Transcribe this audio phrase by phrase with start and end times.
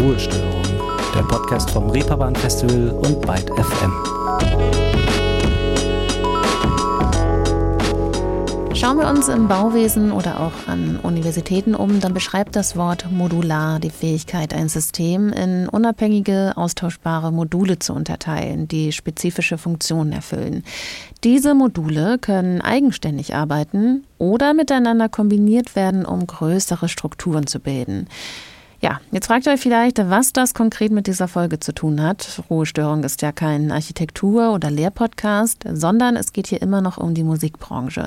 [0.00, 0.62] Ruhestörung,
[1.12, 3.92] der Podcast vom Reeperbahn Festival und Byte FM.
[8.74, 13.80] Schauen wir uns im Bauwesen oder auch an Universitäten um, dann beschreibt das Wort modular
[13.80, 20.62] die Fähigkeit, ein System in unabhängige, austauschbare Module zu unterteilen, die spezifische Funktionen erfüllen.
[21.24, 28.06] Diese Module können eigenständig arbeiten oder miteinander kombiniert werden, um größere Strukturen zu bilden.
[28.80, 32.40] Ja, jetzt fragt ihr euch vielleicht, was das konkret mit dieser Folge zu tun hat.
[32.48, 37.24] Ruhestörung ist ja kein Architektur- oder Lehrpodcast, sondern es geht hier immer noch um die
[37.24, 38.06] Musikbranche.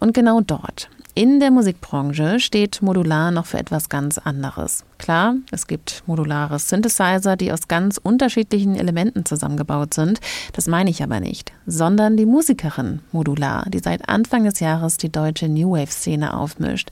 [0.00, 4.84] Und genau dort, in der Musikbranche steht modular noch für etwas ganz anderes.
[4.96, 10.20] Klar, es gibt modulare Synthesizer, die aus ganz unterschiedlichen Elementen zusammengebaut sind.
[10.54, 15.12] Das meine ich aber nicht, sondern die Musikerin modular, die seit Anfang des Jahres die
[15.12, 16.90] deutsche New Wave-Szene aufmischt.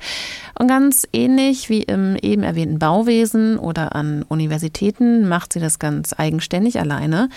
[0.59, 6.13] Und ganz ähnlich wie im eben erwähnten Bauwesen oder an Universitäten macht sie das ganz
[6.19, 7.31] eigenständig alleine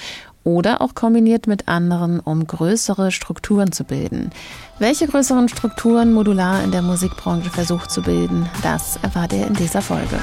[0.44, 4.32] oder auch kombiniert mit anderen, um größere Strukturen zu bilden.
[4.80, 9.82] Welche größeren Strukturen Modular in der Musikbranche versucht zu bilden, das erfahrt ihr in dieser
[9.82, 10.20] Folge.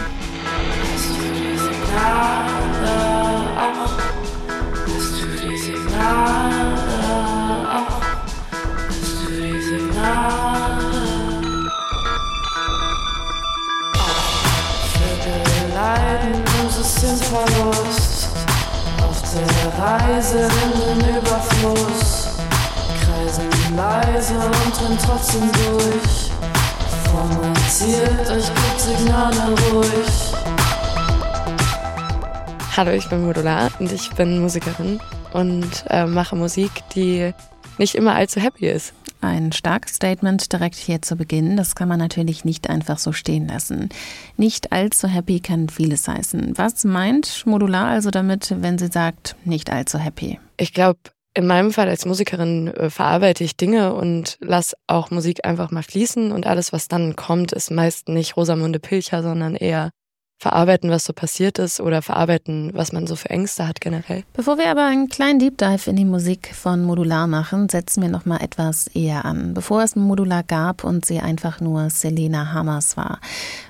[5.50, 5.79] Verlust
[19.90, 22.28] der Reise in den Überfluss
[23.02, 26.30] kreisen leise und drin trotzdem durch.
[27.10, 29.36] Formatisiert, euch gibt Signale
[29.72, 30.34] ruhig.
[32.76, 35.00] Hallo, ich bin Modular und ich bin Musikerin
[35.32, 37.32] und äh, mache Musik, die
[37.80, 38.92] nicht immer allzu happy ist.
[39.20, 41.56] Ein starkes Statement direkt hier zu Beginn.
[41.56, 43.88] Das kann man natürlich nicht einfach so stehen lassen.
[44.36, 46.56] Nicht allzu happy kann vieles heißen.
[46.56, 50.38] Was meint Modular also damit, wenn sie sagt, nicht allzu happy?
[50.56, 51.00] Ich glaube,
[51.34, 55.82] in meinem Fall als Musikerin äh, verarbeite ich Dinge und lasse auch Musik einfach mal
[55.82, 59.90] fließen und alles, was dann kommt, ist meist nicht Rosamunde Pilcher, sondern eher
[60.40, 64.24] verarbeiten, was so passiert ist oder verarbeiten, was man so für Ängste hat generell.
[64.32, 68.08] Bevor wir aber einen kleinen Deep Dive in die Musik von Modular machen, setzen wir
[68.08, 72.96] noch mal etwas eher an, bevor es Modular gab und sie einfach nur Selena Hammers
[72.96, 73.20] war.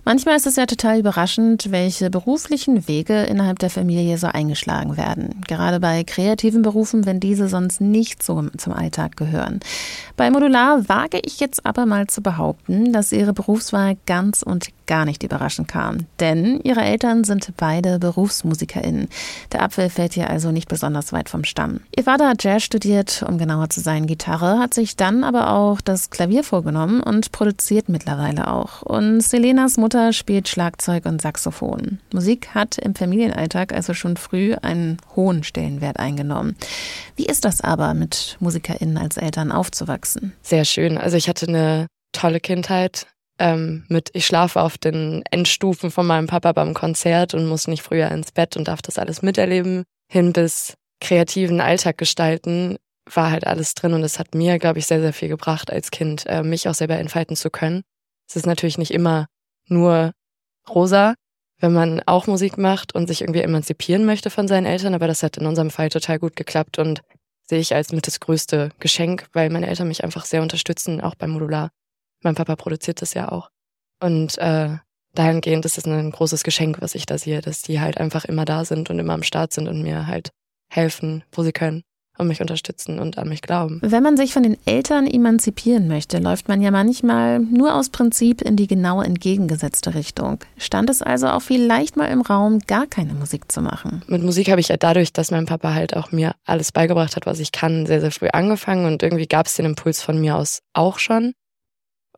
[0.05, 5.41] Manchmal ist es ja total überraschend, welche beruflichen Wege innerhalb der Familie so eingeschlagen werden.
[5.49, 9.59] Gerade bei kreativen Berufen, wenn diese sonst nicht so zum Alltag gehören.
[10.17, 15.05] Bei Modular wage ich jetzt aber mal zu behaupten, dass ihre Berufswahl ganz und gar
[15.05, 16.07] nicht überraschend kam.
[16.19, 19.09] Denn ihre Eltern sind beide BerufsmusikerInnen.
[19.53, 21.79] Der Apfel fällt hier also nicht besonders weit vom Stamm.
[21.97, 25.81] Ihr Vater hat Jazz studiert, um genauer zu sein Gitarre, hat sich dann aber auch
[25.81, 28.83] das Klavier vorgenommen und produziert mittlerweile auch.
[28.83, 32.01] Und Selenas Mutter spielt Schlagzeug und Saxophon.
[32.13, 36.57] Musik hat im Familienalltag also schon früh einen hohen Stellenwert eingenommen.
[37.15, 40.33] Wie ist das aber, mit MusikerInnen als Eltern aufzuwachsen?
[40.43, 40.99] Sehr schön.
[40.99, 43.07] Also ich hatte eine tolle Kindheit
[43.41, 47.83] ähm, mit, ich schlafe auf den Endstufen von meinem Papa beim Konzert und muss nicht
[47.83, 52.77] früher ins Bett und darf das alles miterleben, hin bis kreativen Alltag gestalten,
[53.13, 55.91] war halt alles drin und es hat mir, glaube ich, sehr, sehr viel gebracht als
[55.91, 57.83] Kind, äh, mich auch selber entfalten zu können.
[58.29, 59.27] Es ist natürlich nicht immer
[59.67, 60.13] nur
[60.69, 61.15] rosa,
[61.59, 65.23] wenn man auch Musik macht und sich irgendwie emanzipieren möchte von seinen Eltern, aber das
[65.23, 67.01] hat in unserem Fall total gut geklappt und
[67.49, 71.15] sehe ich als mit das größte Geschenk, weil meine Eltern mich einfach sehr unterstützen, auch
[71.15, 71.71] beim Modular.
[72.23, 73.51] Mein Papa produziert das ja auch.
[74.03, 74.77] Und äh,
[75.15, 78.45] dahingehend ist es ein großes Geschenk, was ich da sehe, dass die halt einfach immer
[78.45, 80.31] da sind und immer am Start sind und mir halt
[80.71, 81.83] helfen, wo sie können
[82.21, 83.81] und mich unterstützen und an mich glauben.
[83.83, 88.43] Wenn man sich von den Eltern emanzipieren möchte, läuft man ja manchmal nur aus Prinzip
[88.43, 90.39] in die genau entgegengesetzte Richtung.
[90.59, 94.03] Stand es also auch vielleicht mal im Raum, gar keine Musik zu machen?
[94.07, 97.27] Mit Musik habe ich ja dadurch, dass mein Papa halt auch mir alles beigebracht hat,
[97.27, 100.37] was ich kann, sehr, sehr früh angefangen und irgendwie gab es den Impuls von mir
[100.37, 101.33] aus auch schon.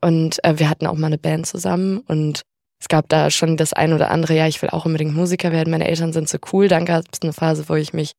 [0.03, 2.41] Und äh, wir hatten auch mal eine Band zusammen und
[2.81, 5.71] es gab da schon das ein oder andere, ja, ich will auch unbedingt Musiker werden,
[5.71, 6.67] meine Eltern sind so cool.
[6.67, 8.11] Dann gab es eine Phase, wo ich mich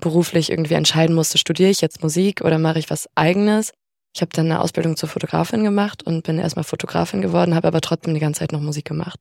[0.00, 3.72] beruflich irgendwie entscheiden musste, studiere ich jetzt Musik oder mache ich was eigenes.
[4.14, 7.80] Ich habe dann eine Ausbildung zur Fotografin gemacht und bin erstmal Fotografin geworden, habe aber
[7.80, 9.18] trotzdem die ganze Zeit noch Musik gemacht.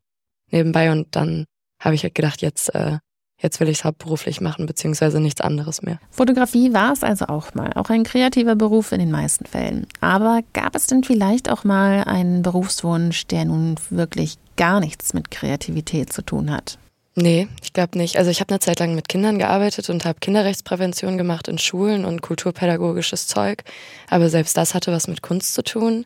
[0.51, 1.45] Nebenbei und dann
[1.81, 3.00] habe ich halt gedacht, jetzt äh,
[3.42, 6.00] jetzt will ich es hauptberuflich machen, beziehungsweise nichts anderes mehr.
[6.10, 9.88] Fotografie war es also auch mal, auch ein kreativer Beruf in den meisten Fällen.
[10.00, 15.32] Aber gab es denn vielleicht auch mal einen Berufswunsch, der nun wirklich gar nichts mit
[15.32, 16.78] Kreativität zu tun hat?
[17.16, 18.18] Nee, ich glaube nicht.
[18.18, 22.06] Also ich habe eine Zeit lang mit Kindern gearbeitet und habe Kinderrechtsprävention gemacht in Schulen
[22.06, 23.64] und kulturpädagogisches Zeug.
[24.10, 26.06] Aber selbst das hatte was mit Kunst zu tun.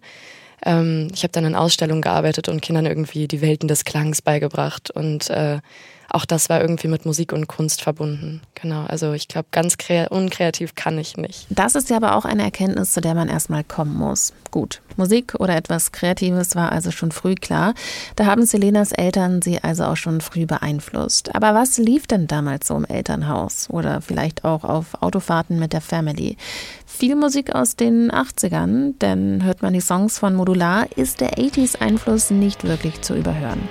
[0.65, 4.89] Ähm, ich habe dann in Ausstellungen gearbeitet und Kindern irgendwie die Welten des Klangs beigebracht
[4.89, 5.59] und äh,
[6.09, 8.41] auch das war irgendwie mit Musik und Kunst verbunden.
[8.53, 9.75] Genau, also ich glaube, ganz
[10.09, 11.47] unkreativ kann ich nicht.
[11.49, 14.33] Das ist ja aber auch eine Erkenntnis, zu der man erstmal kommen muss.
[14.51, 17.73] Gut, Musik oder etwas Kreatives war also schon früh klar.
[18.15, 21.35] Da haben Selenas Eltern sie also auch schon früh beeinflusst.
[21.35, 25.81] Aber was lief denn damals so im Elternhaus oder vielleicht auch auf Autofahrten mit der
[25.81, 26.37] Family?
[26.85, 32.31] Viel Musik aus den 80ern, denn hört man die Songs von Modular, ist der 80s-Einfluss
[32.31, 33.67] nicht wirklich zu überhören.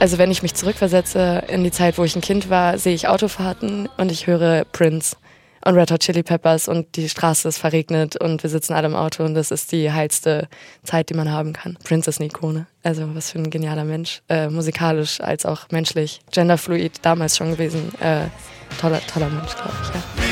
[0.00, 3.08] Also wenn ich mich zurückversetze in die Zeit, wo ich ein Kind war, sehe ich
[3.08, 5.16] Autofahrten und ich höre Prince
[5.64, 8.94] und Red Hot Chili Peppers und die Straße ist verregnet und wir sitzen alle im
[8.94, 10.48] Auto und das ist die heilste
[10.84, 11.76] Zeit, die man haben kann.
[11.82, 12.66] Prince ist eine Ikone.
[12.84, 14.22] Also was für ein genialer Mensch.
[14.28, 16.20] Äh, musikalisch als auch menschlich.
[16.30, 17.92] Genderfluid damals schon gewesen.
[18.00, 18.26] Äh,
[18.80, 20.27] toller, toller Mensch, glaube ich, ja.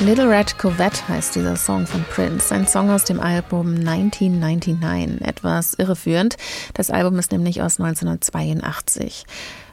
[0.00, 5.20] Little Red Corvette heißt dieser Song von Prince, ein Song aus dem Album 1999.
[5.22, 6.36] Etwas irreführend.
[6.74, 9.24] Das Album ist nämlich aus 1982.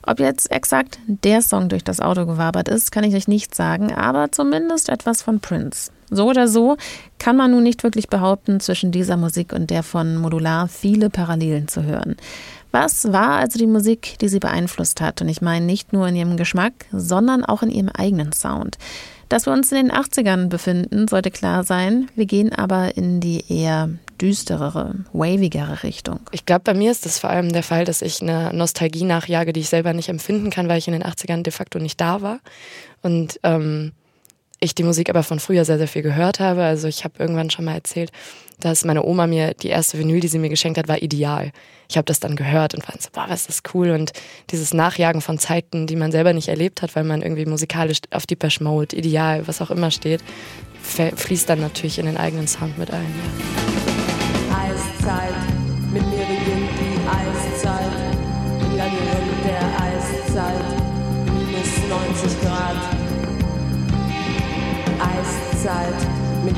[0.01, 3.93] Ob jetzt exakt der Song durch das Auto gewabert ist, kann ich euch nicht sagen,
[3.93, 5.91] aber zumindest etwas von Prince.
[6.09, 6.75] So oder so
[7.19, 11.67] kann man nun nicht wirklich behaupten, zwischen dieser Musik und der von Modular viele Parallelen
[11.67, 12.15] zu hören.
[12.71, 15.21] Was war also die Musik, die sie beeinflusst hat?
[15.21, 18.77] Und ich meine nicht nur in ihrem Geschmack, sondern auch in ihrem eigenen Sound.
[19.29, 22.09] Dass wir uns in den 80ern befinden, sollte klar sein.
[22.15, 23.89] Wir gehen aber in die eher
[24.21, 26.19] düsterere, wavigere Richtung.
[26.31, 29.51] Ich glaube, bei mir ist das vor allem der Fall, dass ich eine Nostalgie nachjage,
[29.51, 32.21] die ich selber nicht empfinden kann, weil ich in den 80ern de facto nicht da
[32.21, 32.39] war.
[33.01, 33.91] Und ähm,
[34.65, 36.63] ich die Musik aber von früher sehr, sehr viel gehört habe.
[36.63, 38.11] Also ich habe irgendwann schon mal erzählt,
[38.59, 41.51] dass meine Oma mir die erste Vinyl, die sie mir geschenkt hat, war ideal.
[41.89, 43.91] Ich habe das dann gehört und fand so, boah, was ist cool.
[43.91, 44.11] Und
[44.49, 48.25] dieses Nachjagen von Zeiten, die man selber nicht erlebt hat, weil man irgendwie musikalisch auf
[48.25, 50.21] Deepesh Mode, ideal, was auch immer steht,
[50.81, 53.13] fließt dann natürlich in den eigenen Sound mit ein.
[54.49, 54.57] Ja.
[54.57, 55.64] Eiszeit,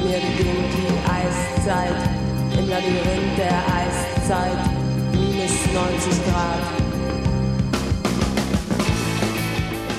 [0.08, 2.10] mir beginnt die Eiszeit,
[2.58, 4.58] im Labyrinth der Eiszeit,
[5.12, 6.88] minus 90 Grad.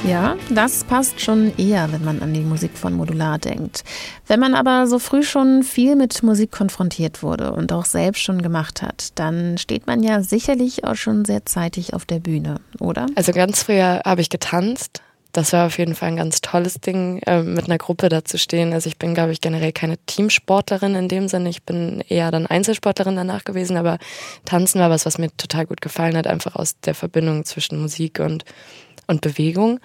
[0.07, 3.85] Ja, das passt schon eher, wenn man an die Musik von Modular denkt.
[4.27, 8.41] Wenn man aber so früh schon viel mit Musik konfrontiert wurde und auch selbst schon
[8.41, 13.05] gemacht hat, dann steht man ja sicherlich auch schon sehr zeitig auf der Bühne, oder?
[13.17, 15.03] Also ganz früher habe ich getanzt,
[15.33, 18.39] das war auf jeden Fall ein ganz tolles Ding, äh, mit einer Gruppe da zu
[18.39, 18.73] stehen.
[18.73, 21.51] Also ich bin, glaube ich, generell keine Teamsportlerin in dem Sinne.
[21.51, 23.99] Ich bin eher dann Einzelsportlerin danach gewesen, aber
[24.45, 28.21] Tanzen war was, was mir total gut gefallen hat, einfach aus der Verbindung zwischen Musik
[28.21, 28.45] und,
[29.07, 29.81] und Bewegung.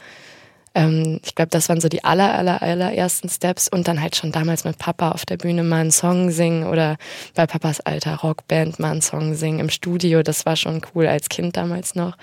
[0.76, 4.32] Ähm, ich glaube, das waren so die aller, aller, allerersten Steps und dann halt schon
[4.32, 6.98] damals mit Papa auf der Bühne mal einen Song singen oder
[7.36, 10.24] bei Papas alter Rockband mal einen Song singen im Studio.
[10.24, 12.18] Das war schon cool als Kind damals noch.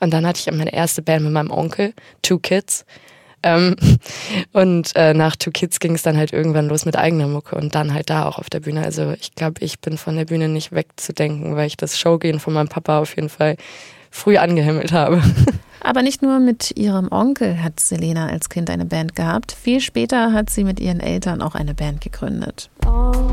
[0.00, 2.84] Und dann hatte ich meine erste Band mit meinem Onkel, Two Kids.
[3.42, 3.76] Ähm,
[4.52, 7.74] und äh, nach Two Kids ging es dann halt irgendwann los mit eigener Mucke und
[7.74, 8.84] dann halt da auch auf der Bühne.
[8.84, 12.54] Also ich glaube, ich bin von der Bühne nicht wegzudenken, weil ich das Showgehen von
[12.54, 13.56] meinem Papa auf jeden Fall
[14.10, 15.20] früh angehimmelt habe.
[15.80, 19.52] Aber nicht nur mit ihrem Onkel hat Selena als Kind eine Band gehabt.
[19.52, 22.70] Viel später hat sie mit ihren Eltern auch eine Band gegründet.
[22.84, 23.28] All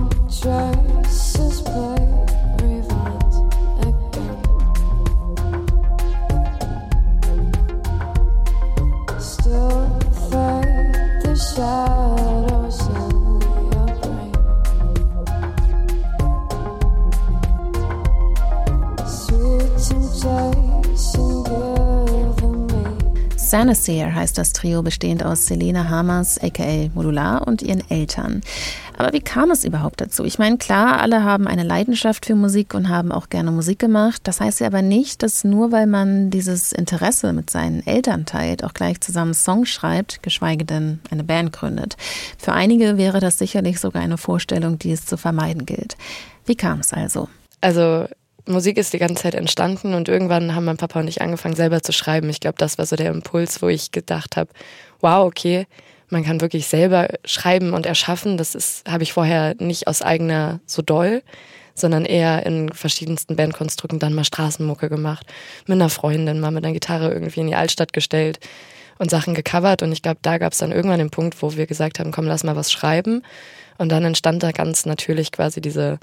[23.55, 28.41] Sanaseer heißt das Trio, bestehend aus Selena Hamers, aka Modular, und ihren Eltern.
[28.97, 30.25] Aber wie kam es überhaupt dazu?
[30.25, 34.19] Ich meine, klar, alle haben eine Leidenschaft für Musik und haben auch gerne Musik gemacht.
[34.25, 38.61] Das heißt ja aber nicht, dass nur weil man dieses Interesse mit seinen Eltern teilt,
[38.65, 41.95] auch gleich zusammen Songs schreibt, geschweige denn eine Band gründet.
[42.37, 45.95] Für einige wäre das sicherlich sogar eine Vorstellung, die es zu vermeiden gilt.
[46.45, 47.29] Wie kam es also?
[47.61, 48.05] Also
[48.47, 51.81] Musik ist die ganze Zeit entstanden und irgendwann haben mein Papa und ich angefangen selber
[51.81, 52.29] zu schreiben.
[52.29, 54.51] Ich glaube, das war so der Impuls, wo ich gedacht habe,
[55.01, 55.65] wow, okay,
[56.09, 58.37] man kann wirklich selber schreiben und erschaffen.
[58.37, 61.23] Das ist habe ich vorher nicht aus eigener so doll,
[61.73, 65.25] sondern eher in verschiedensten Bandkonstrukten dann mal Straßenmucke gemacht,
[65.65, 68.39] mit einer Freundin mal mit einer Gitarre irgendwie in die Altstadt gestellt
[68.99, 69.81] und Sachen gecovert.
[69.81, 72.25] Und ich glaube, da gab es dann irgendwann den Punkt, wo wir gesagt haben, komm,
[72.25, 73.23] lass mal was schreiben.
[73.77, 75.99] Und dann entstand da ganz natürlich quasi diese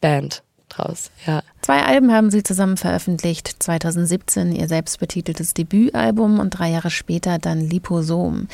[0.00, 1.10] Band draus.
[1.26, 1.42] Ja.
[1.62, 3.56] Zwei Alben haben sie zusammen veröffentlicht.
[3.58, 8.48] 2017 ihr selbstbetiteltes Debütalbum und drei Jahre später dann Liposom.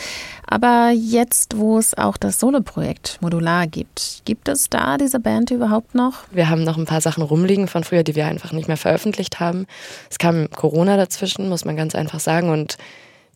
[0.47, 5.95] Aber jetzt, wo es auch das Soloprojekt Modular gibt, gibt es da diese Band überhaupt
[5.95, 6.25] noch?
[6.31, 9.41] Wir haben noch ein paar Sachen rumliegen von früher, die wir einfach nicht mehr veröffentlicht
[9.41, 9.67] haben.
[10.11, 12.51] Es kam Corona dazwischen, muss man ganz einfach sagen.
[12.51, 12.79] Und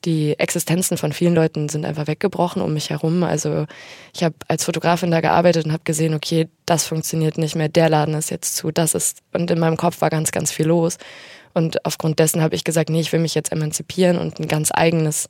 [0.07, 3.25] die Existenzen von vielen Leuten sind einfach weggebrochen um mich herum.
[3.25, 3.67] Also
[4.15, 7.91] ich habe als Fotografin da gearbeitet und habe gesehen, okay, das funktioniert nicht mehr, der
[7.91, 10.97] Laden ist jetzt zu, das ist und in meinem Kopf war ganz, ganz viel los.
[11.53, 14.71] Und aufgrund dessen habe ich gesagt, nee, ich will mich jetzt emanzipieren und ein ganz
[14.73, 15.29] eigenes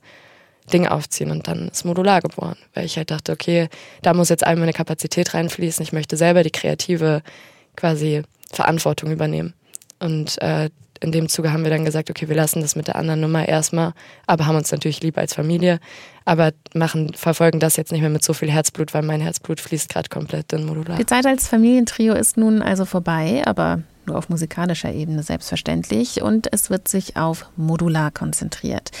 [0.71, 1.31] Ding aufziehen.
[1.31, 3.69] Und dann ist Modular geboren, weil ich halt dachte, okay,
[4.01, 5.81] da muss jetzt einmal eine Kapazität reinfließen.
[5.83, 7.23] Ich möchte selber die kreative
[7.77, 9.53] quasi Verantwortung übernehmen.
[9.99, 10.69] Und äh,
[10.99, 13.47] in dem Zuge haben wir dann gesagt, okay, wir lassen das mit der anderen Nummer
[13.47, 13.93] erstmal,
[14.25, 15.79] aber haben uns natürlich lieb als Familie,
[16.25, 19.89] aber machen, verfolgen das jetzt nicht mehr mit so viel Herzblut, weil mein Herzblut fließt
[19.89, 20.97] gerade komplett in Modular.
[20.97, 26.51] Die Zeit als Familientrio ist nun also vorbei, aber nur auf musikalischer Ebene selbstverständlich und
[26.51, 28.91] es wird sich auf Modular konzentriert.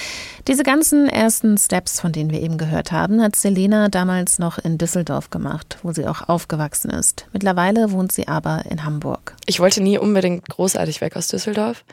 [0.47, 4.77] Diese ganzen ersten Steps, von denen wir eben gehört haben, hat Selena damals noch in
[4.77, 7.27] Düsseldorf gemacht, wo sie auch aufgewachsen ist.
[7.33, 9.35] Mittlerweile wohnt sie aber in Hamburg.
[9.45, 11.83] Ich wollte nie unbedingt großartig weg aus Düsseldorf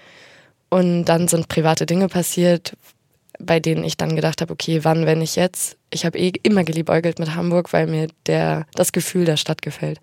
[0.69, 2.77] und dann sind private Dinge passiert,
[3.39, 5.77] bei denen ich dann gedacht habe, okay, wann, wenn ich jetzt?
[5.91, 10.01] Ich habe eh immer geliebäugelt mit Hamburg, weil mir der, das Gefühl der Stadt gefällt.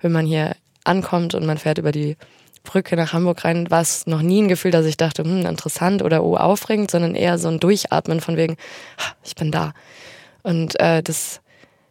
[0.00, 2.16] Wenn man hier ankommt und man fährt über die
[2.64, 6.02] Brücke nach Hamburg rein, war es noch nie ein Gefühl, dass ich dachte, hm, interessant
[6.02, 8.56] oder oh, aufregend, sondern eher so ein Durchatmen von wegen,
[9.22, 9.72] ich bin da.
[10.42, 11.40] Und äh, das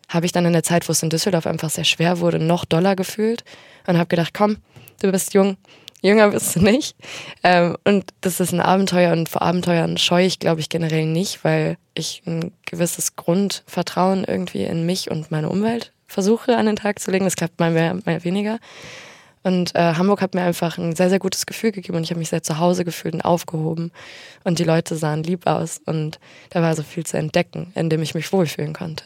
[0.10, 2.65] habe ich dann in der Zeit, wo es in Düsseldorf einfach sehr schwer wurde, noch
[2.65, 3.44] doller gefühlt
[3.88, 4.58] und habe gedacht, komm,
[5.01, 5.58] du bist jung,
[6.01, 6.96] jünger bist du nicht.
[7.44, 11.44] Ähm, und das ist ein Abenteuer und vor Abenteuern scheue ich, glaube ich, generell nicht,
[11.44, 17.00] weil ich ein gewisses Grundvertrauen irgendwie in mich und meine Umwelt versuche an den Tag
[17.00, 17.25] zu legen.
[17.25, 18.60] Das klappt mal mehr, mal weniger.
[19.43, 22.19] Und äh, Hamburg hat mir einfach ein sehr, sehr gutes Gefühl gegeben und ich habe
[22.19, 23.91] mich sehr zu Hause gefühlt und aufgehoben.
[24.43, 26.19] Und die Leute sahen lieb aus und
[26.50, 29.03] da war so viel zu entdecken, in dem ich mich wohlfühlen konnte.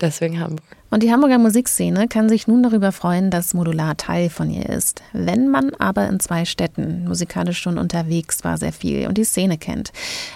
[0.00, 0.64] Deswegen Hamburg.
[0.90, 5.02] Und die Hamburger Musikszene kann sich nun darüber freuen, dass Modular Teil von ihr ist.
[5.12, 9.56] Wenn man aber in zwei Städten musikalisch schon unterwegs war, sehr viel und die Szene
[9.56, 9.92] kennt,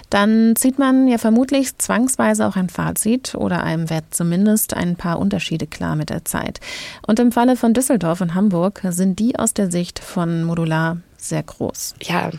[0.09, 5.19] dann zieht man ja vermutlich zwangsweise auch ein Fazit oder einem wird zumindest ein paar
[5.19, 6.59] Unterschiede klar mit der Zeit.
[7.05, 11.43] Und im Falle von Düsseldorf und Hamburg sind die aus der Sicht von Modular sehr
[11.43, 11.95] groß.
[12.03, 12.29] Ja,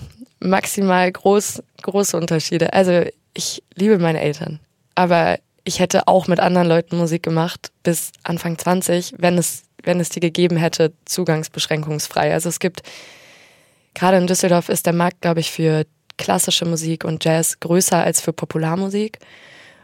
[0.40, 2.73] maximal groß, große Unterschiede.
[2.73, 3.02] Also
[3.35, 4.61] ich liebe meine Eltern,
[4.95, 9.99] aber ich hätte auch mit anderen Leuten Musik gemacht bis Anfang 20, wenn es, wenn
[9.99, 12.32] es die gegeben hätte, zugangsbeschränkungsfrei.
[12.32, 12.82] Also es gibt,
[13.92, 15.85] gerade in Düsseldorf ist der Markt, glaube ich, für
[16.18, 19.18] klassische Musik und Jazz größer als für Popularmusik.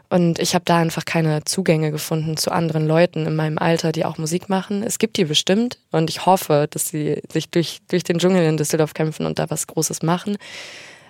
[0.09, 4.05] Und ich habe da einfach keine Zugänge gefunden zu anderen Leuten in meinem Alter, die
[4.05, 4.83] auch Musik machen.
[4.83, 8.55] Es gibt die bestimmt und ich hoffe, dass sie sich durch, durch den Dschungel in
[8.55, 10.37] Düsseldorf kämpfen und da was Großes machen.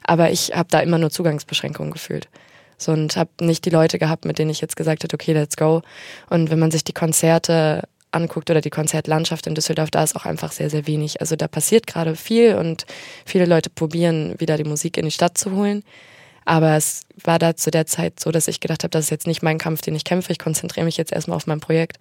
[0.03, 2.27] Aber ich habe da immer nur Zugangsbeschränkungen gefühlt.
[2.83, 5.55] So, und habe nicht die Leute gehabt, mit denen ich jetzt gesagt hätte, okay, let's
[5.55, 5.81] go.
[6.29, 10.25] Und wenn man sich die Konzerte anguckt oder die Konzertlandschaft in Düsseldorf, da ist auch
[10.25, 11.21] einfach sehr, sehr wenig.
[11.21, 12.85] Also da passiert gerade viel und
[13.25, 15.83] viele Leute probieren, wieder die Musik in die Stadt zu holen.
[16.45, 19.27] Aber es war da zu der Zeit so, dass ich gedacht habe, das ist jetzt
[19.27, 20.31] nicht mein Kampf, den ich kämpfe.
[20.31, 21.97] Ich konzentriere mich jetzt erstmal auf mein Projekt.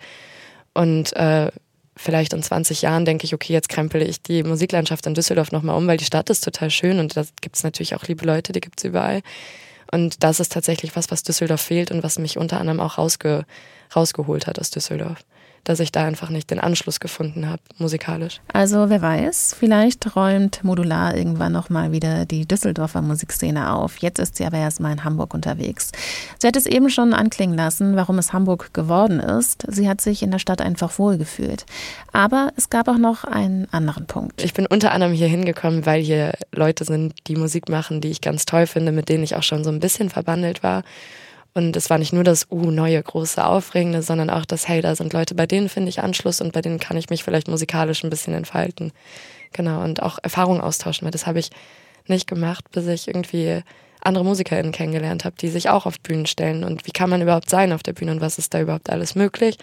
[0.74, 1.50] Und äh,
[1.96, 5.76] vielleicht in 20 Jahren denke ich, okay, jetzt krempele ich die Musiklandschaft in Düsseldorf nochmal
[5.76, 8.52] um, weil die Stadt ist total schön und da gibt es natürlich auch liebe Leute,
[8.52, 9.20] die gibt es überall.
[9.92, 13.44] Und das ist tatsächlich was, was Düsseldorf fehlt und was mich unter anderem auch rausge
[13.94, 15.22] rausgeholt hat aus Düsseldorf
[15.64, 18.40] dass ich da einfach nicht den Anschluss gefunden habe, musikalisch.
[18.52, 23.98] Also wer weiß, vielleicht räumt Modular irgendwann nochmal wieder die Düsseldorfer Musikszene auf.
[23.98, 25.92] Jetzt ist sie aber erstmal in Hamburg unterwegs.
[26.38, 29.64] Sie hat es eben schon anklingen lassen, warum es Hamburg geworden ist.
[29.68, 31.64] Sie hat sich in der Stadt einfach wohlgefühlt.
[32.12, 34.42] Aber es gab auch noch einen anderen Punkt.
[34.42, 38.20] Ich bin unter anderem hier hingekommen, weil hier Leute sind, die Musik machen, die ich
[38.20, 40.82] ganz toll finde, mit denen ich auch schon so ein bisschen verbandelt war.
[41.54, 44.94] Und es war nicht nur das, uh, neue, große, aufregende, sondern auch das, hey, da
[44.94, 48.02] sind Leute, bei denen finde ich Anschluss und bei denen kann ich mich vielleicht musikalisch
[48.04, 48.92] ein bisschen entfalten.
[49.52, 51.50] Genau, und auch Erfahrungen austauschen, weil das habe ich
[52.06, 53.62] nicht gemacht, bis ich irgendwie
[54.04, 57.48] andere MusikerInnen kennengelernt habe, die sich auch auf Bühnen stellen und wie kann man überhaupt
[57.48, 59.58] sein auf der Bühne und was ist da überhaupt alles möglich.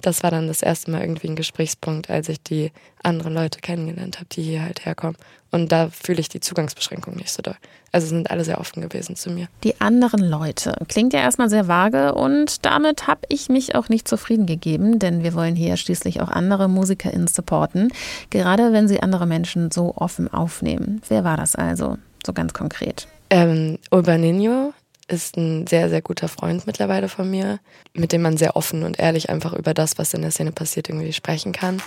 [0.00, 2.72] Das war dann das erste Mal irgendwie ein Gesprächspunkt, als ich die
[3.02, 5.16] anderen Leute kennengelernt habe, die hier halt herkommen.
[5.50, 7.56] Und da fühle ich die Zugangsbeschränkung nicht so doll.
[7.92, 9.48] Also sind alle sehr offen gewesen zu mir.
[9.64, 14.08] Die anderen Leute klingt ja erstmal sehr vage und damit habe ich mich auch nicht
[14.08, 17.92] zufrieden gegeben, denn wir wollen hier schließlich auch andere MusikerInnen supporten,
[18.30, 21.02] gerade wenn sie andere Menschen so offen aufnehmen.
[21.08, 23.06] Wer war das also, so ganz konkret?
[23.32, 24.74] Ähm, Urbaninho
[25.08, 27.60] ist ein sehr, sehr guter Freund mittlerweile von mir,
[27.94, 30.90] mit dem man sehr offen und ehrlich einfach über das, was in der Szene passiert,
[30.90, 31.80] irgendwie sprechen kann.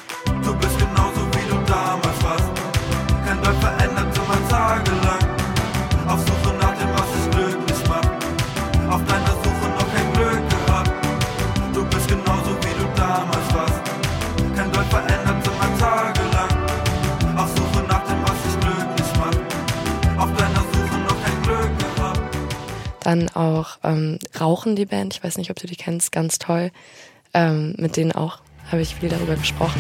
[0.44, 2.50] Du bist genauso wie du damals warst.
[3.28, 3.75] Kein Deut
[23.06, 26.72] Dann auch ähm, Rauchen, die Band, ich weiß nicht, ob du die kennst, ganz toll.
[27.36, 28.40] Ähm, mit denen auch
[28.72, 29.80] habe ich viel darüber gesprochen.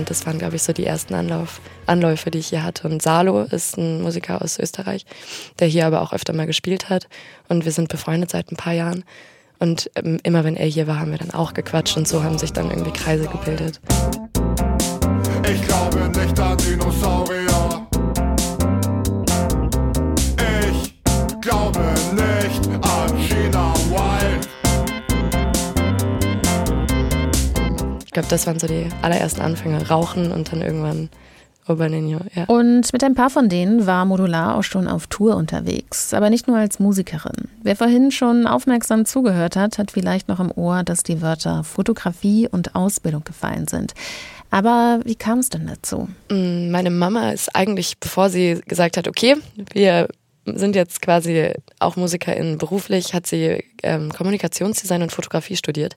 [0.00, 2.88] Und das waren, glaube ich, so die ersten Anlauf, Anläufe, die ich hier hatte.
[2.88, 5.04] Und Salo ist ein Musiker aus Österreich,
[5.58, 7.06] der hier aber auch öfter mal gespielt hat.
[7.48, 9.04] Und wir sind befreundet seit ein paar Jahren.
[9.58, 12.38] Und ähm, immer wenn er hier war, haben wir dann auch gequatscht und so haben
[12.38, 13.78] sich dann irgendwie Kreise gebildet.
[15.52, 17.86] Ich glaube nicht an Dinosaurier.
[20.70, 20.94] Ich
[21.42, 21.80] glaube
[22.14, 23.79] nicht an China
[28.10, 29.86] Ich glaube, das waren so die allerersten Anfänge.
[29.88, 31.10] Rauchen und dann irgendwann
[31.68, 32.42] Urbaninho, ja.
[32.46, 36.48] Und mit ein paar von denen war Modular auch schon auf Tour unterwegs, aber nicht
[36.48, 37.48] nur als Musikerin.
[37.62, 42.48] Wer vorhin schon aufmerksam zugehört hat, hat vielleicht noch im Ohr, dass die Wörter Fotografie
[42.50, 43.92] und Ausbildung gefallen sind.
[44.50, 46.08] Aber wie kam es denn dazu?
[46.32, 49.36] Mm, Meine Mama ist eigentlich, bevor sie gesagt hat, okay,
[49.72, 50.08] wir
[50.46, 55.96] sind jetzt quasi auch MusikerInnen beruflich, hat sie ähm, Kommunikationsdesign und Fotografie studiert.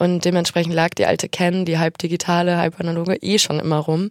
[0.00, 4.08] Und dementsprechend lag die alte Ken, die halb digitale, halb analoge, eh schon immer rum.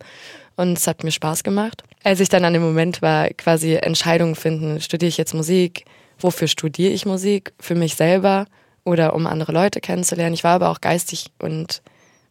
[0.55, 1.83] Und es hat mir Spaß gemacht.
[2.03, 5.85] Als ich dann an dem Moment war, quasi Entscheidungen finden, studiere ich jetzt Musik,
[6.19, 7.53] wofür studiere ich Musik?
[7.59, 8.45] Für mich selber
[8.83, 10.35] oder um andere Leute kennenzulernen.
[10.35, 11.81] Ich war aber auch geistig und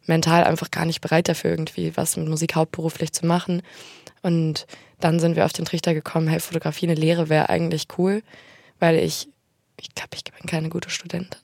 [0.06, 3.62] mental einfach gar nicht bereit dafür, irgendwie was mit Musik hauptberuflich zu machen.
[4.22, 4.68] Und
[5.00, 8.22] dann sind wir auf den Trichter gekommen, hey, Fotografie, eine Lehre wäre eigentlich cool,
[8.78, 9.28] weil ich,
[9.80, 11.40] ich glaube, ich bin keine gute Studentin.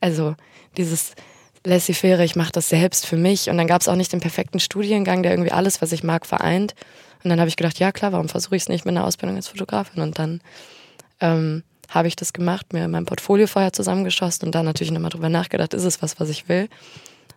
[0.00, 0.34] Also
[0.78, 1.12] dieses
[1.68, 3.48] laissez-faire, ich mache das selbst für mich.
[3.50, 6.26] Und dann gab es auch nicht den perfekten Studiengang, der irgendwie alles, was ich mag,
[6.26, 6.74] vereint.
[7.22, 9.36] Und dann habe ich gedacht, ja klar, warum versuche ich es nicht mit einer Ausbildung
[9.36, 10.02] als Fotografin?
[10.02, 10.40] Und dann
[11.20, 15.28] ähm, habe ich das gemacht, mir mein Portfolio vorher zusammengeschossen und dann natürlich nochmal drüber
[15.28, 16.68] nachgedacht, ist es was, was ich will?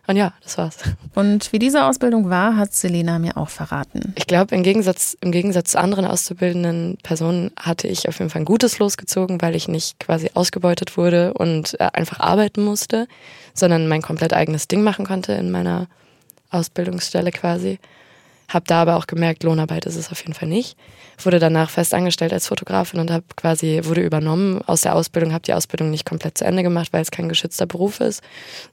[0.08, 0.78] Und ja, das war's.
[1.14, 4.12] Und wie diese Ausbildung war, hat Selena mir auch verraten.
[4.16, 8.42] Ich glaube, im Gegensatz, im Gegensatz zu anderen auszubildenden Personen hatte ich auf jeden Fall
[8.42, 13.06] ein gutes losgezogen, weil ich nicht quasi ausgebeutet wurde und äh, einfach arbeiten musste,
[13.54, 15.86] sondern mein komplett eigenes Ding machen konnte in meiner
[16.50, 17.78] Ausbildungsstelle quasi.
[18.52, 20.76] Hab da aber auch gemerkt, Lohnarbeit ist es auf jeden Fall nicht.
[21.22, 25.44] Wurde danach fest angestellt als Fotografin und habe quasi wurde übernommen aus der Ausbildung, habe
[25.44, 28.22] die Ausbildung nicht komplett zu Ende gemacht, weil es kein geschützter Beruf ist,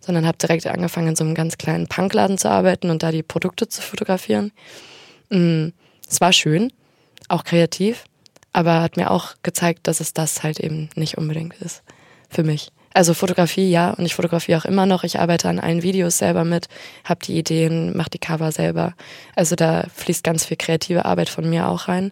[0.02, 3.24] sondern habe direkt angefangen in so einem ganz kleinen Punkladen zu arbeiten und da die
[3.24, 4.52] Produkte zu fotografieren.
[5.30, 5.68] Mm,
[6.10, 6.74] Es war schön,
[7.30, 8.04] auch kreativ,
[8.52, 11.84] aber hat mir auch gezeigt, dass es das halt eben nicht unbedingt ist
[12.30, 12.72] für mich.
[12.93, 15.04] Also Fotografie, ja, und ich fotografiere auch immer noch.
[15.04, 16.67] Ich arbeite an allen Videos selber mit,
[17.04, 18.93] habe die Ideen, mache die Cover selber.
[19.36, 22.12] Also da fließt ganz viel kreative Arbeit von mir auch rein.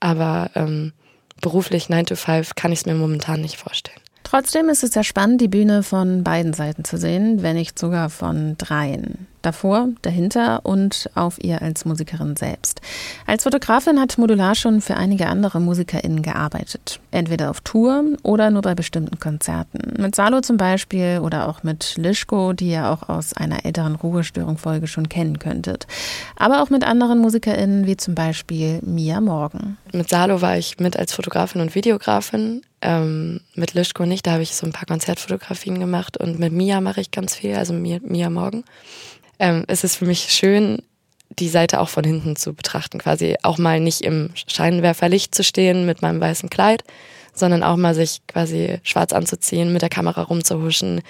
[0.00, 0.92] Aber ähm,
[1.40, 4.01] beruflich 9 to 5 kann ich es mir momentan nicht vorstellen.
[4.32, 8.08] Trotzdem ist es sehr spannend, die Bühne von beiden Seiten zu sehen, wenn nicht sogar
[8.08, 9.26] von dreien.
[9.42, 12.80] Davor, dahinter und auf ihr als Musikerin selbst.
[13.26, 16.98] Als Fotografin hat Modular schon für einige andere MusikerInnen gearbeitet.
[17.10, 20.00] Entweder auf Tour oder nur bei bestimmten Konzerten.
[20.02, 24.86] Mit Salo zum Beispiel oder auch mit Lischko, die ihr auch aus einer älteren Ruhestörung-Folge
[24.86, 25.86] schon kennen könntet.
[26.36, 29.76] Aber auch mit anderen MusikerInnen wie zum Beispiel Mia Morgan.
[29.92, 32.62] Mit Salo war ich mit als Fotografin und Videografin.
[32.82, 36.80] Ähm, mit Lischko nicht, da habe ich so ein paar Konzertfotografien gemacht und mit Mia
[36.80, 38.64] mache ich ganz viel, also Mia, Morgan.
[39.38, 40.82] Ähm, es ist für mich schön,
[41.38, 45.86] die Seite auch von hinten zu betrachten, quasi auch mal nicht im Scheinwerferlicht zu stehen
[45.86, 46.84] mit meinem weißen Kleid,
[47.34, 51.00] sondern auch mal sich quasi schwarz anzuziehen, mit der Kamera rumzuhuschen,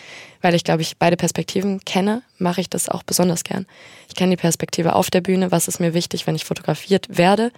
[0.41, 3.67] weil ich glaube ich beide Perspektiven kenne, mache ich das auch besonders gern.
[4.09, 7.51] Ich kenne die Perspektive auf der Bühne, was ist mir wichtig, wenn ich fotografiert werde,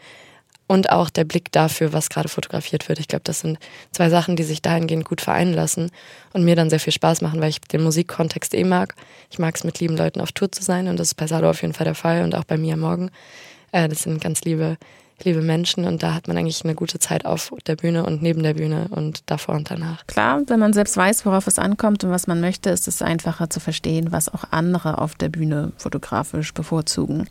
[0.67, 2.99] und auch der Blick dafür, was gerade fotografiert wird.
[2.99, 3.59] Ich glaube, das sind
[3.93, 5.91] zwei Sachen, die sich dahingehend gut vereinen lassen
[6.33, 8.95] und mir dann sehr viel Spaß machen, weil ich den Musikkontext eh mag.
[9.31, 11.51] Ich mag es, mit lieben Leuten auf Tour zu sein und das ist bei Salo
[11.51, 13.11] auf jeden Fall der Fall und auch bei mir morgen.
[13.73, 14.79] Äh, das sind ganz liebe
[15.23, 18.43] liebe Menschen und da hat man eigentlich eine gute Zeit auf der Bühne und neben
[18.43, 20.07] der Bühne und davor und danach.
[20.07, 23.49] Klar, wenn man selbst weiß, worauf es ankommt und was man möchte, ist es einfacher
[23.49, 27.29] zu verstehen, was auch andere auf der Bühne fotografisch bevorzugen.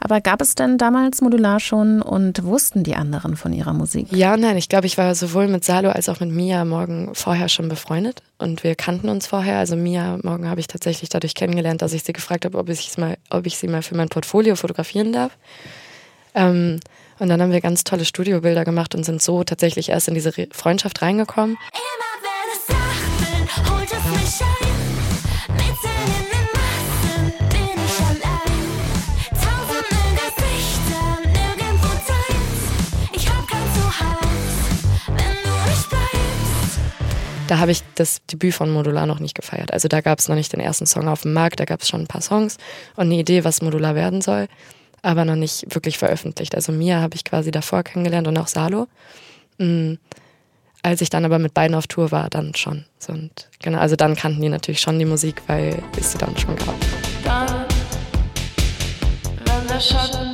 [0.00, 4.08] Aber gab es denn damals Modular schon und wussten die anderen von ihrer Musik?
[4.12, 7.48] Ja, nein, ich glaube, ich war sowohl mit Salo als auch mit Mia morgen vorher
[7.48, 9.58] schon befreundet und wir kannten uns vorher.
[9.58, 12.96] Also Mia morgen habe ich tatsächlich dadurch kennengelernt, dass ich sie gefragt habe, ob ich,
[12.98, 15.36] mal, ob ich sie mal für mein Portfolio fotografieren darf.
[16.34, 16.80] Ähm,
[17.18, 20.32] und dann haben wir ganz tolle Studiobilder gemacht und sind so tatsächlich erst in diese
[20.52, 21.56] Freundschaft reingekommen.
[21.72, 24.56] Immer wenn es Nacht wird, holt es mich ein.
[25.54, 28.66] Mitten in den Massen bin ich allein.
[29.32, 33.12] Tausende Gesichter, nirgendwo Zeit.
[33.12, 34.70] Ich hab kein Zuhause,
[35.08, 36.80] wenn du nicht bleibst.
[37.48, 39.72] Da habe ich das Debüt von Modular noch nicht gefeiert.
[39.72, 41.88] Also da gab es noch nicht den ersten Song auf dem Markt, da gab es
[41.88, 42.58] schon ein paar Songs
[42.96, 44.48] und eine Idee, was Modular werden soll
[45.02, 46.54] aber noch nicht wirklich veröffentlicht.
[46.54, 48.88] Also Mia habe ich quasi davor kennengelernt und auch Salo.
[49.58, 49.98] Mhm.
[50.82, 52.84] Als ich dann aber mit beiden auf Tour war, dann schon.
[53.08, 56.56] Und genau, also dann kannten die natürlich schon die Musik, weil es sie dann schon
[56.56, 56.74] gab.
[57.24, 57.66] Dann,
[59.44, 60.25] wenn der Schatten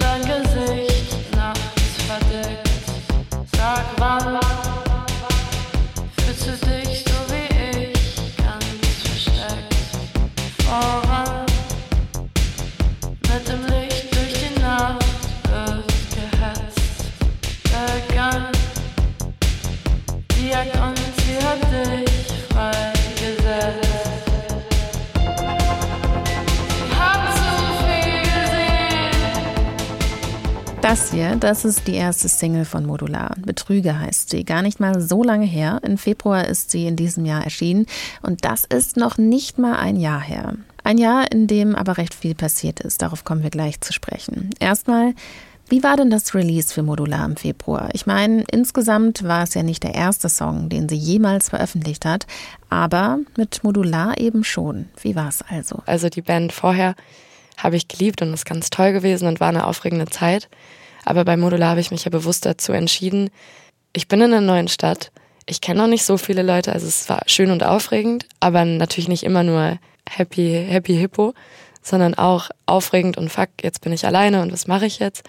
[30.83, 33.37] Das hier, das ist die erste Single von Modular.
[33.39, 34.45] Betrüger heißt sie.
[34.45, 35.79] Gar nicht mal so lange her.
[35.85, 37.87] Im Februar ist sie in diesem Jahr erschienen.
[38.21, 40.55] Und das ist noch nicht mal ein Jahr her.
[40.83, 43.01] Ein Jahr, in dem aber recht viel passiert ist.
[43.01, 44.51] Darauf kommen wir gleich zu sprechen.
[44.59, 45.15] Erstmal,
[45.69, 47.91] wie war denn das Release für Modular im Februar?
[47.93, 52.27] Ich meine, insgesamt war es ja nicht der erste Song, den sie jemals veröffentlicht hat,
[52.71, 54.87] aber mit Modular eben schon.
[55.01, 55.81] Wie war es also?
[55.87, 56.97] Also die Band vorher
[57.57, 60.49] habe ich geliebt und ist ganz toll gewesen und war eine aufregende Zeit.
[61.05, 63.31] Aber bei Modular habe ich mich ja bewusst dazu entschieden,
[63.93, 65.11] ich bin in einer neuen Stadt.
[65.47, 69.09] Ich kenne noch nicht so viele Leute, also es war schön und aufregend, aber natürlich
[69.09, 71.35] nicht immer nur happy, happy hippo,
[71.83, 75.29] sondern auch aufregend und fuck, jetzt bin ich alleine und was mache ich jetzt?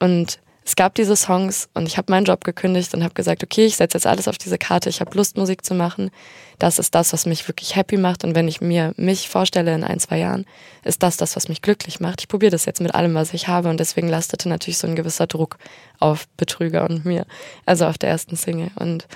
[0.00, 3.64] Und es gab diese Songs und ich habe meinen Job gekündigt und habe gesagt, okay,
[3.64, 6.10] ich setze jetzt alles auf diese Karte, ich habe Lust, Musik zu machen.
[6.58, 8.22] Das ist das, was mich wirklich happy macht.
[8.22, 10.44] Und wenn ich mir mich vorstelle in ein, zwei Jahren,
[10.84, 12.20] ist das das, was mich glücklich macht.
[12.20, 13.70] Ich probiere das jetzt mit allem, was ich habe.
[13.70, 15.56] Und deswegen lastete natürlich so ein gewisser Druck
[16.00, 17.24] auf Betrüger und mir,
[17.64, 18.70] also auf der ersten Single.
[18.74, 19.06] Und